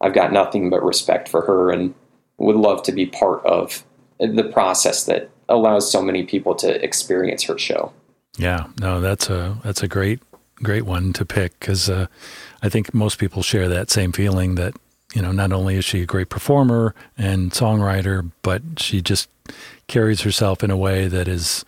I've 0.01 0.15
got 0.15 0.33
nothing 0.33 0.71
but 0.71 0.83
respect 0.83 1.29
for 1.29 1.43
her 1.43 1.71
and 1.71 1.95
would 2.39 2.57
love 2.57 2.83
to 2.85 2.93
be 2.93 3.07
part 3.07 3.45
of 3.45 3.85
the 4.19 4.45
process 4.45 5.05
that 5.05 5.31
allows 5.49 5.91
so 5.91 6.03
many 6.03 6.25
people 6.25 6.55
to 6.57 6.83
experience 6.83 7.43
her 7.45 7.59
show. 7.59 7.93
Yeah, 8.39 8.67
no, 8.81 9.01
that's 9.01 9.31
a 9.31 9.59
that's 9.63 9.83
a 9.83 9.89
great 9.89 10.21
great 10.63 10.85
one 10.85 11.13
to 11.15 11.25
pick 11.25 11.59
because 11.61 11.89
uh, 11.89 12.07
I 12.63 12.69
think 12.69 12.95
most 12.95 13.19
people 13.19 13.43
share 13.43 13.69
that 13.69 13.91
same 13.91 14.13
feeling 14.13 14.55
that 14.57 14.75
you 15.15 15.23
know 15.23 15.33
not 15.33 15.53
only 15.53 15.77
is 15.77 15.85
she 15.85 16.03
a 16.03 16.07
great 16.07 16.29
performer 16.29 16.95
and 17.17 17.51
songwriter, 17.53 18.31
but 18.43 18.63
she 18.79 19.01
just 19.01 19.29
carries 19.87 20.23
herself 20.23 20.65
in 20.65 20.71
a 20.71 20.77
way 20.77 21.07
that 21.09 21.29
is 21.29 21.65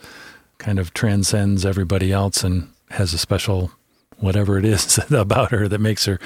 kind 0.59 0.79
of 0.79 0.93
transcends 0.93 1.65
everybody 1.65 2.13
else 2.13 2.43
and 2.43 2.69
has 2.91 3.15
a 3.15 3.19
special 3.19 3.71
whatever 4.19 4.59
it 4.59 4.65
is 4.65 4.99
about 5.11 5.51
her 5.51 5.69
that 5.69 5.81
makes 5.81 6.05
her 6.07 6.19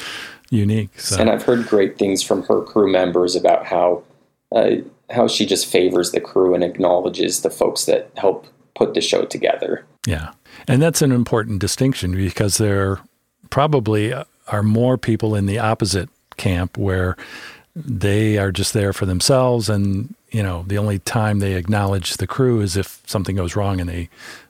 unique. 0.51 0.98
So. 0.98 1.20
And 1.20 1.31
I've 1.31 1.42
heard 1.42 1.66
great 1.66 1.98
things 1.98 2.22
from 2.22 2.42
her 2.44 2.62
crew 2.62 2.90
members 2.90 3.37
about 3.37 3.66
how 3.66 4.03
uh, 4.53 4.77
how 5.11 5.29
she 5.29 5.46
just 5.46 5.66
favors 5.66 6.12
the 6.12 6.20
crew 6.20 6.55
and 6.55 6.64
acknowledges 6.64 7.42
the 7.42 7.51
folks 7.51 7.85
that 7.87 8.11
help 8.16 8.46
put 8.75 8.94
the 8.94 9.01
show 9.01 9.25
together. 9.25 9.85
Yeah. 10.07 10.33
And 10.68 10.81
that's 10.81 11.03
an 11.03 11.12
important 11.12 11.61
distinction 11.61 12.12
because 12.12 12.59
there 12.59 13.01
probably 13.51 14.14
are 14.48 14.62
more 14.62 14.98
people 14.98 15.35
in 15.35 15.46
the 15.46 15.59
opposite 15.59 16.09
camp 16.37 16.77
where 16.79 17.16
they 17.75 18.38
are 18.38 18.53
just 18.53 18.72
there 18.72 18.92
for 18.92 19.07
themselves 19.07 19.68
and 19.68 20.14
you 20.31 20.42
know 20.42 20.64
the 20.66 20.79
only 20.79 20.98
time 20.98 21.38
they 21.38 21.55
acknowledge 21.55 22.14
the 22.14 22.27
crew 22.27 22.61
is 22.61 22.77
if 22.77 23.03
something 23.07 23.37
goes 23.37 23.57
wrong 23.57 23.81
and 23.81 23.88
they 23.88 24.09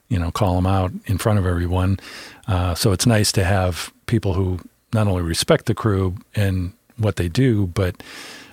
you 0.09 0.19
know 0.19 0.31
call 0.31 0.57
them 0.57 0.67
out 0.67 0.93
in 1.07 1.19
front 1.19 1.39
of 1.39 1.47
everyone. 1.47 1.99
Uh, 2.47 2.75
so 2.75 2.93
it's 2.93 3.07
nice 3.07 3.33
to 3.33 3.45
have 3.45 3.93
people 4.07 4.35
who 4.35 4.59
not 4.93 5.07
only 5.07 5.23
respect 5.23 5.67
the 5.67 5.75
crew 5.75 6.17
and 6.35 6.73
what 6.99 7.17
they 7.17 7.29
do 7.29 7.67
but 7.69 8.03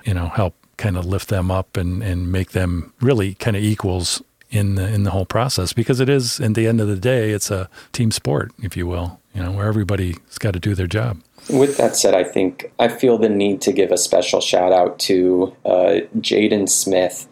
you 0.05 0.13
know 0.13 0.27
help 0.29 0.55
kind 0.77 0.97
of 0.97 1.05
lift 1.05 1.27
them 1.27 1.51
up 1.51 1.75
and 1.75 2.01
and 2.01 2.31
make 2.31 2.51
them 2.51 2.93
really 3.01 3.33
kind 3.35 3.57
of 3.57 3.63
equals 3.63 4.21
in 4.49 4.75
the 4.75 4.87
in 4.87 5.03
the 5.03 5.11
whole 5.11 5.25
process 5.25 5.73
because 5.73 5.99
it 5.99 6.09
is 6.09 6.39
at 6.39 6.53
the 6.55 6.67
end 6.67 6.81
of 6.81 6.87
the 6.87 6.95
day 6.95 7.31
it's 7.31 7.51
a 7.51 7.69
team 7.91 8.11
sport 8.11 8.51
if 8.63 8.75
you 8.75 8.87
will 8.87 9.19
you 9.33 9.43
know 9.43 9.51
where 9.51 9.67
everybody's 9.67 10.17
got 10.39 10.53
to 10.53 10.59
do 10.59 10.73
their 10.73 10.87
job 10.87 11.21
with 11.49 11.77
that 11.77 11.95
said 11.95 12.15
i 12.15 12.23
think 12.23 12.71
i 12.79 12.87
feel 12.87 13.17
the 13.17 13.29
need 13.29 13.61
to 13.61 13.71
give 13.71 13.91
a 13.91 13.97
special 13.97 14.41
shout 14.41 14.71
out 14.71 14.97
to 14.97 15.55
uh, 15.65 15.99
jaden 16.17 16.67
smith 16.67 17.27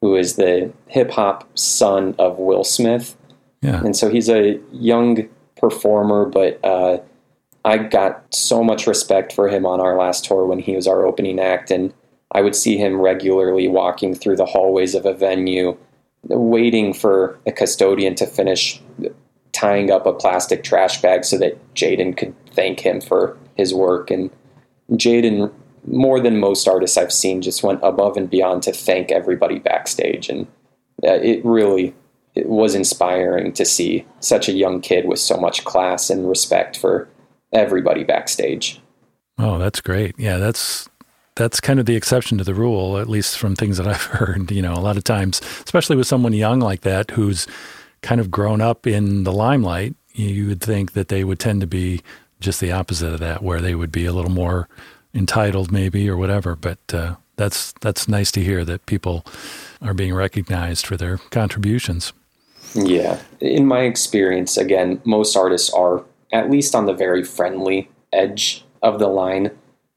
who 0.00 0.16
is 0.16 0.36
the 0.36 0.72
hip-hop 0.88 1.46
son 1.56 2.14
of 2.18 2.38
will 2.38 2.64
smith 2.64 3.16
yeah. 3.60 3.82
and 3.84 3.96
so 3.96 4.08
he's 4.08 4.28
a 4.28 4.58
young 4.72 5.28
performer 5.56 6.24
but 6.24 6.58
uh, 6.64 6.98
i 7.66 7.76
got 7.76 8.22
so 8.34 8.64
much 8.64 8.86
respect 8.86 9.34
for 9.34 9.48
him 9.48 9.66
on 9.66 9.80
our 9.80 9.98
last 9.98 10.24
tour 10.24 10.46
when 10.46 10.58
he 10.58 10.74
was 10.74 10.86
our 10.86 11.04
opening 11.04 11.38
act 11.38 11.70
and 11.70 11.92
i 12.32 12.40
would 12.40 12.56
see 12.56 12.78
him 12.78 12.98
regularly 12.98 13.68
walking 13.68 14.14
through 14.14 14.36
the 14.36 14.46
hallways 14.46 14.94
of 14.94 15.04
a 15.04 15.12
venue 15.12 15.76
waiting 16.28 16.92
for 16.92 17.38
a 17.46 17.52
custodian 17.52 18.14
to 18.16 18.26
finish 18.26 18.80
tying 19.52 19.90
up 19.90 20.06
a 20.06 20.12
plastic 20.12 20.64
trash 20.64 21.00
bag 21.00 21.24
so 21.24 21.38
that 21.38 21.74
Jaden 21.74 22.16
could 22.16 22.34
thank 22.50 22.80
him 22.80 23.00
for 23.00 23.38
his 23.54 23.72
work. 23.72 24.10
And 24.10 24.30
Jaden, 24.92 25.52
more 25.86 26.20
than 26.20 26.40
most 26.40 26.66
artists 26.66 26.96
I've 26.96 27.12
seen, 27.12 27.40
just 27.40 27.62
went 27.62 27.80
above 27.82 28.16
and 28.16 28.28
beyond 28.28 28.62
to 28.64 28.72
thank 28.72 29.12
everybody 29.12 29.58
backstage. 29.58 30.28
And 30.28 30.46
uh, 31.02 31.20
it 31.22 31.44
really 31.44 31.94
it 32.34 32.48
was 32.48 32.74
inspiring 32.74 33.52
to 33.52 33.64
see 33.64 34.04
such 34.20 34.48
a 34.48 34.52
young 34.52 34.80
kid 34.80 35.06
with 35.06 35.20
so 35.20 35.36
much 35.36 35.64
class 35.64 36.10
and 36.10 36.28
respect 36.28 36.76
for 36.76 37.08
everybody 37.52 38.02
backstage. 38.02 38.80
Oh, 39.38 39.58
that's 39.58 39.80
great. 39.80 40.16
Yeah, 40.18 40.38
that's 40.38 40.88
that's 41.36 41.60
kind 41.60 41.80
of 41.80 41.86
the 41.86 41.96
exception 41.96 42.38
to 42.38 42.44
the 42.44 42.54
rule, 42.54 42.98
at 42.98 43.08
least 43.08 43.38
from 43.38 43.56
things 43.56 43.76
that 43.76 43.86
I've 43.86 44.02
heard. 44.02 44.50
You 44.50 44.62
know, 44.62 44.74
a 44.74 44.80
lot 44.80 44.96
of 44.96 45.04
times, 45.04 45.40
especially 45.64 45.96
with 45.96 46.06
someone 46.06 46.32
young 46.32 46.60
like 46.60 46.82
that 46.82 47.10
who's 47.12 47.46
kind 48.02 48.20
of 48.20 48.30
grown 48.30 48.60
up 48.60 48.86
in 48.86 49.24
the 49.24 49.32
limelight, 49.32 49.94
you 50.12 50.46
would 50.48 50.60
think 50.60 50.92
that 50.92 51.08
they 51.08 51.24
would 51.24 51.38
tend 51.38 51.60
to 51.60 51.66
be 51.66 52.02
just 52.40 52.60
the 52.60 52.72
opposite 52.72 53.12
of 53.12 53.20
that, 53.20 53.42
where 53.42 53.60
they 53.60 53.74
would 53.74 53.90
be 53.90 54.04
a 54.04 54.12
little 54.12 54.30
more 54.30 54.68
entitled, 55.14 55.72
maybe, 55.72 56.08
or 56.08 56.16
whatever. 56.16 56.54
But 56.54 56.78
uh, 56.92 57.16
that's 57.36 57.72
that's 57.80 58.08
nice 58.08 58.30
to 58.32 58.42
hear 58.42 58.64
that 58.64 58.86
people 58.86 59.24
are 59.82 59.94
being 59.94 60.14
recognized 60.14 60.86
for 60.86 60.96
their 60.96 61.18
contributions. 61.30 62.12
Yeah, 62.74 63.20
in 63.40 63.66
my 63.66 63.80
experience, 63.80 64.56
again, 64.56 65.00
most 65.04 65.36
artists 65.36 65.70
are 65.70 66.04
at 66.32 66.50
least 66.50 66.74
on 66.74 66.86
the 66.86 66.92
very 66.92 67.22
friendly 67.22 67.88
edge 68.12 68.64
of 68.82 68.98
the 68.98 69.06
line, 69.06 69.50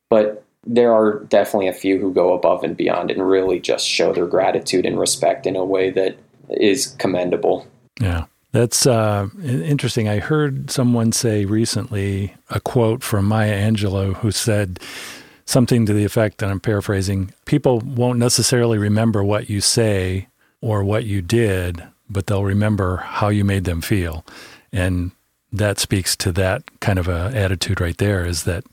but 0.10 0.44
there 0.68 0.94
are 0.94 1.20
definitely 1.30 1.68
a 1.68 1.74
few 1.74 1.98
who 1.98 2.14
go 2.14 2.34
above 2.34 2.64
and 2.64 2.76
beyond 2.76 3.10
and 3.10 3.28
really 3.28 3.60
just 3.60 3.88
show 3.88 4.14
their 4.14 4.28
gratitude 4.28 4.86
and 4.86 5.00
respect 5.00 5.48
in 5.48 5.56
a 5.56 5.66
way 5.66 5.90
that 5.90 6.18
is 6.50 6.88
commendable. 7.00 7.66
Yeah. 8.00 8.26
That's 8.52 8.88
uh, 8.88 9.28
interesting. 9.44 10.08
I 10.08 10.20
heard 10.20 10.72
someone 10.72 11.12
say 11.12 11.46
recently 11.46 12.34
a 12.50 12.60
quote 12.60 13.04
from 13.04 13.26
Maya 13.26 13.54
Angelou 13.54 14.16
who 14.16 14.32
said 14.32 14.80
something 15.46 15.86
to 15.86 15.94
the 15.94 16.06
effect, 16.06 16.42
and 16.42 16.52
I'm 16.52 16.60
paraphrasing 16.60 17.34
people 17.46 17.80
won't 17.80 18.20
necessarily 18.20 18.78
remember 18.78 19.24
what 19.24 19.50
you 19.50 19.62
say 19.62 20.28
or 20.62 20.84
what 20.84 21.06
you 21.06 21.22
did, 21.22 21.84
but 22.10 22.28
they'll 22.28 22.44
remember 22.44 22.98
how 22.98 23.30
you 23.30 23.44
made 23.44 23.66
them 23.66 23.82
feel. 23.82 24.26
And 24.72 25.12
that 25.52 25.80
speaks 25.80 26.16
to 26.18 26.32
that 26.34 26.64
kind 26.80 27.00
of 27.00 27.08
a 27.08 27.32
attitude 27.34 27.80
right 27.80 27.98
there 27.98 28.26
is 28.26 28.44
that 28.44 28.64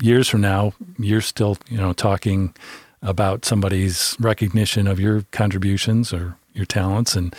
years 0.00 0.28
from 0.28 0.40
now 0.40 0.72
you're 0.98 1.20
still 1.20 1.58
you 1.68 1.76
know 1.76 1.92
talking 1.92 2.54
about 3.02 3.44
somebody's 3.44 4.16
recognition 4.18 4.86
of 4.86 4.98
your 4.98 5.22
contributions 5.30 6.12
or 6.12 6.36
your 6.54 6.64
talents 6.64 7.14
and 7.14 7.34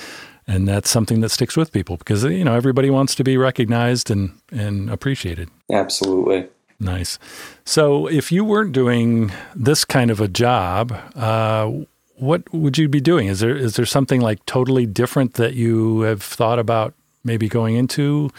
and 0.48 0.68
that's 0.68 0.92
something 0.92 1.22
that 1.22 1.30
sticks 1.30 1.58
with 1.58 1.72
people 1.72 1.98
because 1.98 2.24
you 2.24 2.44
know 2.44 2.54
everybody 2.56 2.90
wants 2.90 3.16
to 3.16 3.24
be 3.24 3.38
recognized 3.38 4.12
and 4.12 4.32
and 4.52 4.90
appreciated. 4.90 5.50
Absolutely. 5.72 6.48
Nice. 6.80 7.18
So 7.64 8.06
if 8.08 8.32
you 8.32 8.44
weren't 8.44 8.74
doing 8.74 9.32
this 9.56 9.86
kind 9.86 10.12
of 10.12 10.20
a 10.20 10.28
job 10.28 10.92
uh, 11.16 11.72
what 12.18 12.52
would 12.54 12.78
you 12.78 12.88
be 12.88 13.02
doing? 13.02 13.28
Is 13.28 13.40
there 13.40 13.56
is 13.56 13.76
there 13.76 13.86
something 13.86 14.22
like 14.22 14.46
totally 14.46 14.86
different 14.86 15.34
that 15.34 15.54
you 15.54 16.02
have 16.02 16.22
thought 16.22 16.60
about 16.60 16.94
maybe 17.24 17.50
going 17.50 17.76
into 17.76 18.30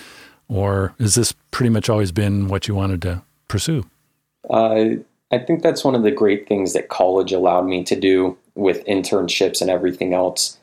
or 0.48 0.94
has 0.98 1.14
this 1.14 1.34
pretty 1.50 1.70
much 1.70 1.88
always 1.88 2.12
been 2.12 2.48
what 2.48 2.68
you 2.68 2.74
wanted 2.74 3.02
to 3.02 3.22
pursue? 3.48 3.84
Uh, 4.48 4.96
I 5.32 5.38
think 5.38 5.62
that's 5.62 5.84
one 5.84 5.94
of 5.94 6.02
the 6.02 6.10
great 6.10 6.48
things 6.48 6.72
that 6.72 6.88
college 6.88 7.32
allowed 7.32 7.66
me 7.66 7.82
to 7.84 7.96
do 7.96 8.36
with 8.54 8.84
internships 8.86 9.60
and 9.60 9.70
everything 9.70 10.14
else. 10.14 10.58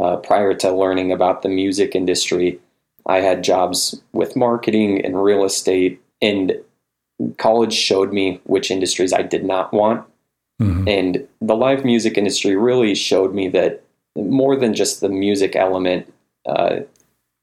Uh, 0.00 0.16
prior 0.16 0.54
to 0.54 0.72
learning 0.72 1.10
about 1.12 1.42
the 1.42 1.48
music 1.48 1.94
industry, 1.94 2.60
I 3.06 3.20
had 3.20 3.42
jobs 3.42 4.00
with 4.12 4.36
marketing 4.36 5.04
and 5.04 5.22
real 5.22 5.44
estate, 5.44 6.00
and 6.20 6.52
college 7.38 7.72
showed 7.72 8.12
me 8.12 8.40
which 8.44 8.70
industries 8.70 9.12
I 9.12 9.22
did 9.22 9.44
not 9.44 9.72
want. 9.72 10.04
Mm-hmm. 10.60 10.88
And 10.88 11.28
the 11.40 11.56
live 11.56 11.84
music 11.84 12.18
industry 12.18 12.54
really 12.54 12.94
showed 12.94 13.34
me 13.34 13.48
that 13.48 13.82
more 14.16 14.56
than 14.56 14.74
just 14.74 15.00
the 15.00 15.08
music 15.08 15.56
element, 15.56 16.12
uh, 16.46 16.80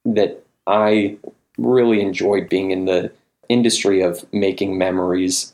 that 0.05 0.43
I 0.67 1.17
really 1.57 2.01
enjoyed 2.01 2.49
being 2.49 2.71
in 2.71 2.85
the 2.85 3.11
industry 3.49 4.01
of 4.01 4.25
making 4.33 4.77
memories. 4.77 5.53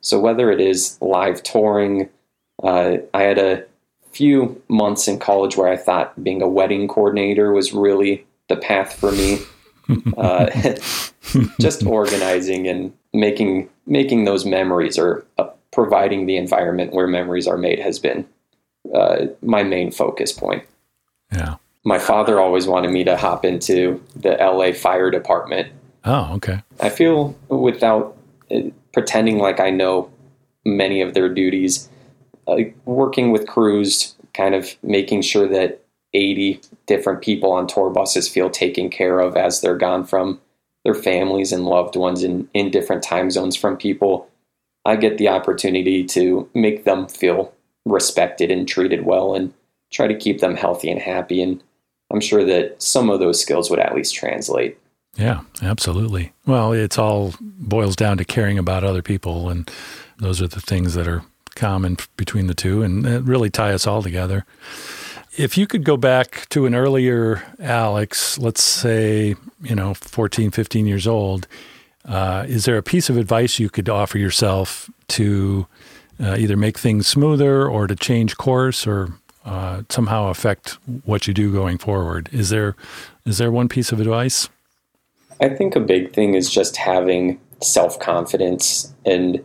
So 0.00 0.18
whether 0.18 0.50
it 0.50 0.60
is 0.60 0.98
live 1.00 1.42
touring, 1.42 2.08
uh, 2.62 2.98
I 3.14 3.22
had 3.22 3.38
a 3.38 3.64
few 4.10 4.62
months 4.68 5.08
in 5.08 5.18
college 5.18 5.56
where 5.56 5.68
I 5.68 5.76
thought 5.76 6.22
being 6.22 6.42
a 6.42 6.48
wedding 6.48 6.88
coordinator 6.88 7.52
was 7.52 7.72
really 7.72 8.26
the 8.48 8.56
path 8.56 8.94
for 8.94 9.12
me. 9.12 9.38
uh, 10.16 10.48
just 11.60 11.84
organizing 11.84 12.68
and 12.68 12.92
making 13.12 13.68
making 13.86 14.24
those 14.24 14.44
memories 14.44 14.98
or 14.98 15.24
uh, 15.38 15.48
providing 15.72 16.26
the 16.26 16.36
environment 16.36 16.92
where 16.92 17.06
memories 17.06 17.48
are 17.48 17.56
made 17.56 17.78
has 17.78 17.98
been 17.98 18.24
uh, 18.94 19.26
my 19.42 19.62
main 19.62 19.90
focus 19.90 20.32
point. 20.32 20.64
Yeah 21.32 21.56
my 21.84 21.98
father 21.98 22.40
always 22.40 22.66
wanted 22.66 22.90
me 22.90 23.04
to 23.04 23.16
hop 23.16 23.44
into 23.44 24.02
the 24.14 24.36
LA 24.36 24.72
fire 24.72 25.10
department. 25.10 25.72
Oh, 26.04 26.34
okay. 26.34 26.62
I 26.80 26.88
feel 26.88 27.36
without 27.48 28.16
pretending 28.92 29.38
like 29.38 29.60
I 29.60 29.70
know 29.70 30.10
many 30.64 31.00
of 31.00 31.14
their 31.14 31.28
duties, 31.28 31.88
uh, 32.46 32.56
working 32.84 33.32
with 33.32 33.46
crews, 33.46 34.14
kind 34.34 34.54
of 34.54 34.74
making 34.82 35.22
sure 35.22 35.48
that 35.48 35.80
80 36.14 36.60
different 36.86 37.22
people 37.22 37.52
on 37.52 37.66
tour 37.66 37.90
buses 37.90 38.28
feel 38.28 38.50
taken 38.50 38.90
care 38.90 39.18
of 39.18 39.36
as 39.36 39.60
they're 39.60 39.76
gone 39.76 40.04
from 40.04 40.40
their 40.84 40.94
families 40.94 41.52
and 41.52 41.64
loved 41.64 41.96
ones 41.96 42.22
in, 42.22 42.48
in 42.54 42.70
different 42.70 43.02
time 43.02 43.30
zones 43.30 43.56
from 43.56 43.76
people. 43.76 44.28
I 44.84 44.96
get 44.96 45.18
the 45.18 45.28
opportunity 45.28 46.04
to 46.06 46.48
make 46.54 46.84
them 46.84 47.06
feel 47.06 47.52
respected 47.84 48.50
and 48.50 48.66
treated 48.66 49.04
well 49.04 49.34
and 49.34 49.52
try 49.90 50.06
to 50.06 50.14
keep 50.14 50.40
them 50.40 50.56
healthy 50.56 50.90
and 50.90 51.00
happy. 51.00 51.40
And 51.40 51.62
I'm 52.12 52.20
sure 52.20 52.44
that 52.44 52.82
some 52.82 53.10
of 53.10 53.20
those 53.20 53.40
skills 53.40 53.70
would 53.70 53.78
at 53.78 53.94
least 53.94 54.14
translate. 54.14 54.78
Yeah, 55.16 55.40
absolutely. 55.62 56.32
Well, 56.46 56.72
it's 56.72 56.98
all 56.98 57.34
boils 57.40 57.96
down 57.96 58.18
to 58.18 58.24
caring 58.24 58.58
about 58.58 58.84
other 58.84 59.02
people, 59.02 59.48
and 59.48 59.70
those 60.18 60.40
are 60.40 60.48
the 60.48 60.60
things 60.60 60.94
that 60.94 61.06
are 61.06 61.22
common 61.54 61.98
between 62.16 62.46
the 62.46 62.54
two, 62.54 62.82
and 62.82 63.26
really 63.28 63.50
tie 63.50 63.72
us 63.72 63.86
all 63.86 64.02
together. 64.02 64.44
If 65.36 65.56
you 65.56 65.66
could 65.66 65.84
go 65.84 65.96
back 65.96 66.48
to 66.50 66.66
an 66.66 66.74
earlier 66.74 67.42
Alex, 67.58 68.38
let's 68.38 68.62
say, 68.62 69.34
you 69.62 69.74
know, 69.74 69.94
14, 69.94 70.50
15 70.50 70.86
years 70.86 71.06
old, 71.06 71.46
uh, 72.04 72.44
is 72.48 72.64
there 72.64 72.76
a 72.76 72.82
piece 72.82 73.08
of 73.08 73.16
advice 73.16 73.58
you 73.58 73.70
could 73.70 73.88
offer 73.88 74.18
yourself 74.18 74.90
to 75.08 75.66
uh, 76.22 76.36
either 76.38 76.56
make 76.56 76.78
things 76.78 77.06
smoother 77.06 77.66
or 77.66 77.86
to 77.86 77.96
change 77.96 78.36
course 78.36 78.86
or 78.86 79.14
uh, 79.44 79.82
somehow 79.88 80.28
affect 80.28 80.78
what 81.04 81.26
you 81.26 81.34
do 81.34 81.52
going 81.52 81.78
forward. 81.78 82.28
Is 82.32 82.50
there 82.50 82.76
is 83.24 83.38
there 83.38 83.50
one 83.50 83.68
piece 83.68 83.92
of 83.92 84.00
advice? 84.00 84.48
I 85.40 85.48
think 85.48 85.74
a 85.74 85.80
big 85.80 86.12
thing 86.12 86.34
is 86.34 86.50
just 86.50 86.76
having 86.76 87.40
self 87.60 87.98
confidence 87.98 88.92
and 89.04 89.42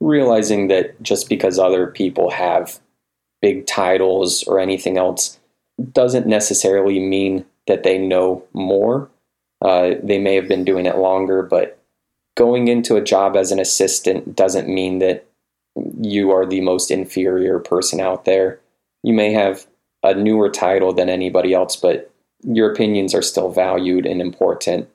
realizing 0.00 0.68
that 0.68 1.00
just 1.02 1.28
because 1.28 1.58
other 1.58 1.86
people 1.86 2.30
have 2.30 2.78
big 3.42 3.66
titles 3.66 4.42
or 4.44 4.60
anything 4.60 4.96
else 4.96 5.38
doesn't 5.92 6.26
necessarily 6.26 6.98
mean 7.00 7.44
that 7.66 7.82
they 7.82 7.98
know 7.98 8.44
more. 8.52 9.10
Uh, 9.62 9.94
they 10.02 10.18
may 10.18 10.34
have 10.34 10.48
been 10.48 10.64
doing 10.64 10.86
it 10.86 10.96
longer, 10.96 11.42
but 11.42 11.78
going 12.36 12.68
into 12.68 12.96
a 12.96 13.02
job 13.02 13.36
as 13.36 13.52
an 13.52 13.58
assistant 13.58 14.34
doesn't 14.34 14.68
mean 14.68 14.98
that 15.00 15.26
you 16.00 16.30
are 16.30 16.46
the 16.46 16.60
most 16.60 16.90
inferior 16.90 17.58
person 17.58 18.00
out 18.00 18.24
there 18.24 18.60
you 19.02 19.12
may 19.12 19.32
have 19.32 19.66
a 20.02 20.14
newer 20.14 20.48
title 20.48 20.92
than 20.92 21.08
anybody 21.08 21.52
else, 21.52 21.76
but 21.76 22.10
your 22.42 22.72
opinions 22.72 23.14
are 23.14 23.22
still 23.22 23.50
valued 23.50 24.06
and 24.06 24.20
important. 24.20 24.88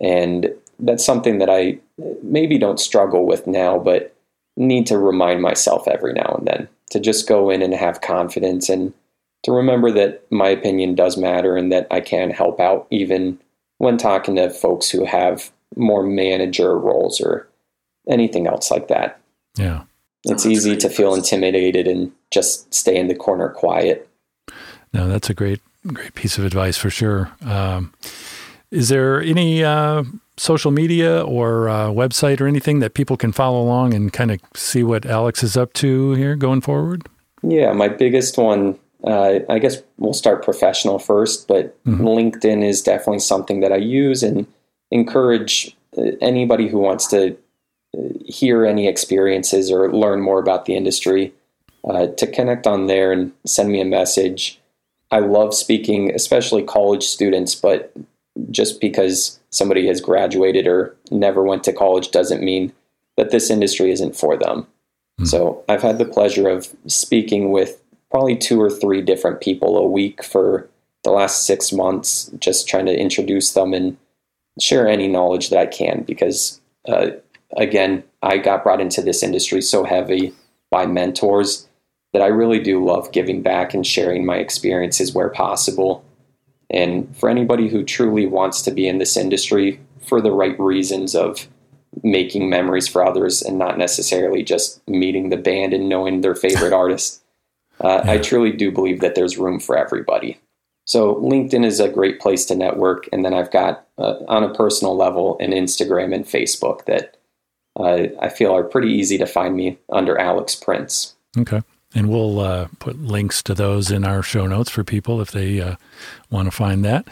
And 0.00 0.52
that's 0.78 1.04
something 1.04 1.38
that 1.38 1.50
I 1.50 1.78
maybe 2.22 2.58
don't 2.58 2.78
struggle 2.78 3.26
with 3.26 3.46
now, 3.46 3.78
but 3.78 4.14
need 4.56 4.86
to 4.86 4.98
remind 4.98 5.42
myself 5.42 5.88
every 5.88 6.12
now 6.12 6.36
and 6.38 6.46
then 6.46 6.68
to 6.90 7.00
just 7.00 7.28
go 7.28 7.50
in 7.50 7.62
and 7.62 7.74
have 7.74 8.00
confidence 8.00 8.68
and 8.68 8.92
to 9.44 9.52
remember 9.52 9.90
that 9.92 10.24
my 10.30 10.48
opinion 10.48 10.94
does 10.94 11.16
matter 11.16 11.56
and 11.56 11.70
that 11.70 11.86
I 11.90 12.00
can 12.00 12.30
help 12.30 12.60
out 12.60 12.86
even 12.90 13.38
when 13.78 13.96
talking 13.96 14.36
to 14.36 14.50
folks 14.50 14.90
who 14.90 15.04
have 15.04 15.50
more 15.76 16.02
manager 16.02 16.76
roles 16.76 17.20
or 17.20 17.48
anything 18.08 18.46
else 18.46 18.70
like 18.70 18.88
that. 18.88 19.20
Yeah. 19.56 19.84
It's 20.24 20.46
easy 20.46 20.76
to 20.76 20.90
feel 20.90 21.14
intimidated 21.14 21.86
and 21.86 22.12
just 22.30 22.72
stay 22.74 22.96
in 22.96 23.08
the 23.08 23.14
corner 23.14 23.48
quiet. 23.50 24.08
No, 24.92 25.08
that's 25.08 25.30
a 25.30 25.34
great, 25.34 25.60
great 25.86 26.14
piece 26.14 26.38
of 26.38 26.44
advice 26.44 26.76
for 26.76 26.90
sure. 26.90 27.30
Um, 27.44 27.92
is 28.70 28.88
there 28.88 29.22
any 29.22 29.62
uh, 29.64 30.04
social 30.36 30.70
media 30.70 31.22
or 31.24 31.68
uh, 31.68 31.86
website 31.88 32.40
or 32.40 32.46
anything 32.46 32.80
that 32.80 32.94
people 32.94 33.16
can 33.16 33.32
follow 33.32 33.60
along 33.62 33.94
and 33.94 34.12
kind 34.12 34.30
of 34.30 34.40
see 34.54 34.82
what 34.82 35.06
Alex 35.06 35.42
is 35.42 35.56
up 35.56 35.72
to 35.74 36.12
here 36.12 36.36
going 36.36 36.60
forward? 36.60 37.06
Yeah, 37.42 37.72
my 37.72 37.88
biggest 37.88 38.36
one, 38.36 38.78
uh, 39.04 39.40
I 39.48 39.58
guess 39.58 39.82
we'll 39.96 40.14
start 40.14 40.44
professional 40.44 40.98
first, 40.98 41.46
but 41.48 41.82
mm-hmm. 41.84 42.04
LinkedIn 42.04 42.64
is 42.64 42.82
definitely 42.82 43.20
something 43.20 43.60
that 43.60 43.72
I 43.72 43.76
use 43.76 44.22
and 44.22 44.46
encourage 44.90 45.76
uh, 45.96 46.12
anybody 46.20 46.68
who 46.68 46.78
wants 46.78 47.06
to 47.08 47.36
hear 48.24 48.64
any 48.64 48.86
experiences 48.86 49.70
or 49.70 49.92
learn 49.92 50.20
more 50.20 50.38
about 50.38 50.66
the 50.66 50.76
industry 50.76 51.32
uh, 51.88 52.06
to 52.06 52.26
connect 52.26 52.66
on 52.66 52.86
there 52.86 53.12
and 53.12 53.32
send 53.46 53.70
me 53.70 53.80
a 53.80 53.84
message. 53.84 54.60
I 55.10 55.20
love 55.20 55.54
speaking, 55.54 56.14
especially 56.14 56.62
college 56.62 57.04
students, 57.04 57.54
but 57.54 57.92
just 58.50 58.80
because 58.80 59.40
somebody 59.50 59.86
has 59.86 60.00
graduated 60.00 60.66
or 60.66 60.94
never 61.10 61.42
went 61.42 61.64
to 61.64 61.72
college 61.72 62.10
doesn't 62.10 62.42
mean 62.42 62.72
that 63.16 63.30
this 63.30 63.50
industry 63.50 63.90
isn't 63.90 64.16
for 64.16 64.36
them. 64.36 64.66
Mm. 65.20 65.26
So 65.26 65.64
I've 65.68 65.82
had 65.82 65.98
the 65.98 66.04
pleasure 66.04 66.48
of 66.48 66.68
speaking 66.86 67.50
with 67.50 67.82
probably 68.10 68.36
two 68.36 68.60
or 68.60 68.70
three 68.70 69.02
different 69.02 69.40
people 69.40 69.76
a 69.76 69.86
week 69.86 70.22
for 70.22 70.68
the 71.04 71.10
last 71.10 71.46
six 71.46 71.72
months, 71.72 72.30
just 72.38 72.68
trying 72.68 72.86
to 72.86 72.98
introduce 72.98 73.52
them 73.52 73.72
and 73.72 73.96
share 74.60 74.86
any 74.88 75.08
knowledge 75.08 75.50
that 75.50 75.58
I 75.58 75.66
can. 75.66 76.02
Because 76.02 76.60
uh, 76.86 77.10
again, 77.56 78.04
I 78.22 78.38
got 78.38 78.62
brought 78.62 78.80
into 78.80 79.02
this 79.02 79.22
industry 79.22 79.62
so 79.62 79.84
heavy 79.84 80.32
by 80.70 80.86
mentors 80.86 81.68
that 82.12 82.22
I 82.22 82.26
really 82.26 82.60
do 82.60 82.84
love 82.84 83.12
giving 83.12 83.42
back 83.42 83.74
and 83.74 83.86
sharing 83.86 84.24
my 84.24 84.36
experiences 84.36 85.14
where 85.14 85.28
possible. 85.28 86.04
And 86.70 87.14
for 87.16 87.28
anybody 87.28 87.68
who 87.68 87.84
truly 87.84 88.26
wants 88.26 88.62
to 88.62 88.70
be 88.70 88.88
in 88.88 88.98
this 88.98 89.16
industry 89.16 89.80
for 90.06 90.20
the 90.20 90.32
right 90.32 90.58
reasons 90.58 91.14
of 91.14 91.48
making 92.02 92.48
memories 92.48 92.88
for 92.88 93.04
others 93.04 93.42
and 93.42 93.58
not 93.58 93.78
necessarily 93.78 94.42
just 94.42 94.86
meeting 94.88 95.28
the 95.28 95.36
band 95.36 95.72
and 95.72 95.88
knowing 95.88 96.20
their 96.20 96.34
favorite 96.34 96.72
artist, 96.74 97.22
uh, 97.82 98.02
yeah. 98.04 98.12
I 98.12 98.18
truly 98.18 98.52
do 98.52 98.70
believe 98.70 99.00
that 99.00 99.14
there's 99.14 99.38
room 99.38 99.60
for 99.60 99.76
everybody. 99.76 100.38
So 100.84 101.16
LinkedIn 101.16 101.66
is 101.66 101.80
a 101.80 101.88
great 101.88 102.18
place 102.18 102.46
to 102.46 102.54
network. 102.54 103.08
And 103.12 103.24
then 103.24 103.34
I've 103.34 103.50
got, 103.50 103.86
uh, 103.98 104.14
on 104.26 104.42
a 104.42 104.54
personal 104.54 104.96
level, 104.96 105.36
an 105.38 105.50
Instagram 105.50 106.14
and 106.14 106.24
Facebook 106.24 106.86
that 106.86 107.17
uh, 107.78 108.08
I 108.20 108.28
feel 108.28 108.54
are 108.54 108.64
pretty 108.64 108.88
easy 108.88 109.18
to 109.18 109.26
find 109.26 109.54
me 109.54 109.78
under 109.90 110.18
Alex 110.18 110.54
Prince. 110.54 111.14
Okay. 111.36 111.62
And 111.94 112.10
we'll 112.10 112.40
uh, 112.40 112.68
put 112.80 112.98
links 112.98 113.42
to 113.44 113.54
those 113.54 113.90
in 113.90 114.04
our 114.04 114.22
show 114.22 114.46
notes 114.46 114.70
for 114.70 114.84
people 114.84 115.22
if 115.22 115.30
they 115.30 115.60
uh, 115.60 115.76
want 116.30 116.46
to 116.46 116.50
find 116.50 116.84
that. 116.84 117.08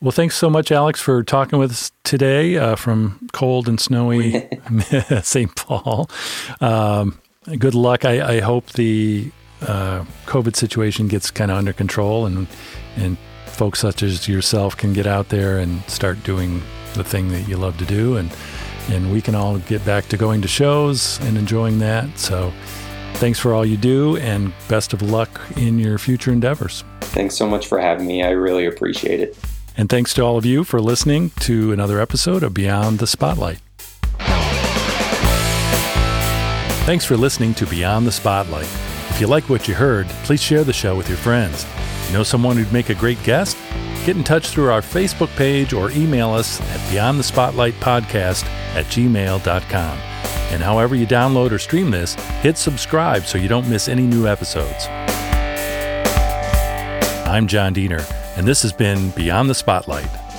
Well, 0.00 0.12
thanks 0.12 0.36
so 0.36 0.48
much, 0.48 0.70
Alex, 0.70 1.00
for 1.00 1.24
talking 1.24 1.58
with 1.58 1.72
us 1.72 1.90
today 2.04 2.56
uh, 2.56 2.76
from 2.76 3.28
cold 3.32 3.68
and 3.68 3.80
snowy 3.80 4.48
St. 5.22 5.54
Paul. 5.56 6.08
Um, 6.60 7.18
good 7.58 7.74
luck. 7.74 8.04
I, 8.04 8.36
I 8.36 8.40
hope 8.40 8.72
the 8.72 9.32
uh, 9.62 10.04
COVID 10.26 10.56
situation 10.56 11.08
gets 11.08 11.30
kind 11.30 11.50
of 11.50 11.58
under 11.58 11.72
control 11.72 12.24
and 12.24 12.46
and 12.96 13.18
folks 13.46 13.80
such 13.80 14.02
as 14.02 14.26
yourself 14.26 14.76
can 14.76 14.92
get 14.94 15.06
out 15.06 15.28
there 15.28 15.58
and 15.58 15.82
start 15.84 16.22
doing 16.24 16.62
the 16.94 17.04
thing 17.04 17.28
that 17.28 17.46
you 17.46 17.56
love 17.56 17.76
to 17.76 17.84
do 17.84 18.16
and 18.16 18.30
and 18.90 19.12
we 19.12 19.20
can 19.20 19.34
all 19.34 19.58
get 19.58 19.84
back 19.84 20.06
to 20.08 20.16
going 20.16 20.42
to 20.42 20.48
shows 20.48 21.18
and 21.20 21.36
enjoying 21.36 21.78
that. 21.78 22.18
So 22.18 22.52
thanks 23.14 23.38
for 23.38 23.54
all 23.54 23.64
you 23.64 23.76
do 23.76 24.16
and 24.16 24.52
best 24.68 24.92
of 24.92 25.02
luck 25.02 25.40
in 25.56 25.78
your 25.78 25.98
future 25.98 26.32
endeavors. 26.32 26.84
Thanks 27.00 27.36
so 27.36 27.46
much 27.46 27.66
for 27.66 27.78
having 27.78 28.06
me. 28.06 28.22
I 28.22 28.30
really 28.30 28.66
appreciate 28.66 29.20
it. 29.20 29.36
And 29.76 29.88
thanks 29.88 30.12
to 30.14 30.22
all 30.22 30.36
of 30.36 30.44
you 30.44 30.64
for 30.64 30.80
listening 30.80 31.30
to 31.40 31.72
another 31.72 32.00
episode 32.00 32.42
of 32.42 32.52
Beyond 32.52 32.98
the 32.98 33.06
Spotlight. 33.06 33.60
Thanks 36.84 37.04
for 37.04 37.16
listening 37.16 37.54
to 37.54 37.66
Beyond 37.66 38.06
the 38.06 38.12
Spotlight. 38.12 38.68
If 39.10 39.20
you 39.20 39.26
like 39.26 39.48
what 39.48 39.68
you 39.68 39.74
heard, 39.74 40.08
please 40.24 40.42
share 40.42 40.64
the 40.64 40.72
show 40.72 40.96
with 40.96 41.08
your 41.08 41.18
friends. 41.18 41.66
You 42.08 42.14
know 42.14 42.22
someone 42.22 42.56
who'd 42.56 42.72
make 42.72 42.88
a 42.90 42.94
great 42.94 43.22
guest? 43.22 43.56
Get 44.04 44.16
in 44.16 44.24
touch 44.24 44.48
through 44.48 44.70
our 44.70 44.80
Facebook 44.80 45.34
page 45.36 45.74
or 45.74 45.90
email 45.90 46.30
us 46.30 46.60
at 46.60 46.80
beyondthespotlightpodcast 46.90 48.44
at 48.74 48.86
gmail.com. 48.86 49.98
And 50.52 50.62
however 50.62 50.96
you 50.96 51.06
download 51.06 51.52
or 51.52 51.58
stream 51.58 51.90
this, 51.90 52.14
hit 52.40 52.56
subscribe 52.56 53.24
so 53.24 53.36
you 53.36 53.46
don't 53.46 53.68
miss 53.68 53.88
any 53.88 54.02
new 54.02 54.26
episodes. 54.26 54.86
I'm 57.26 57.46
John 57.46 57.72
Diener, 57.74 58.04
and 58.36 58.48
this 58.48 58.62
has 58.62 58.72
been 58.72 59.10
Beyond 59.10 59.50
the 59.50 59.54
Spotlight. 59.54 60.29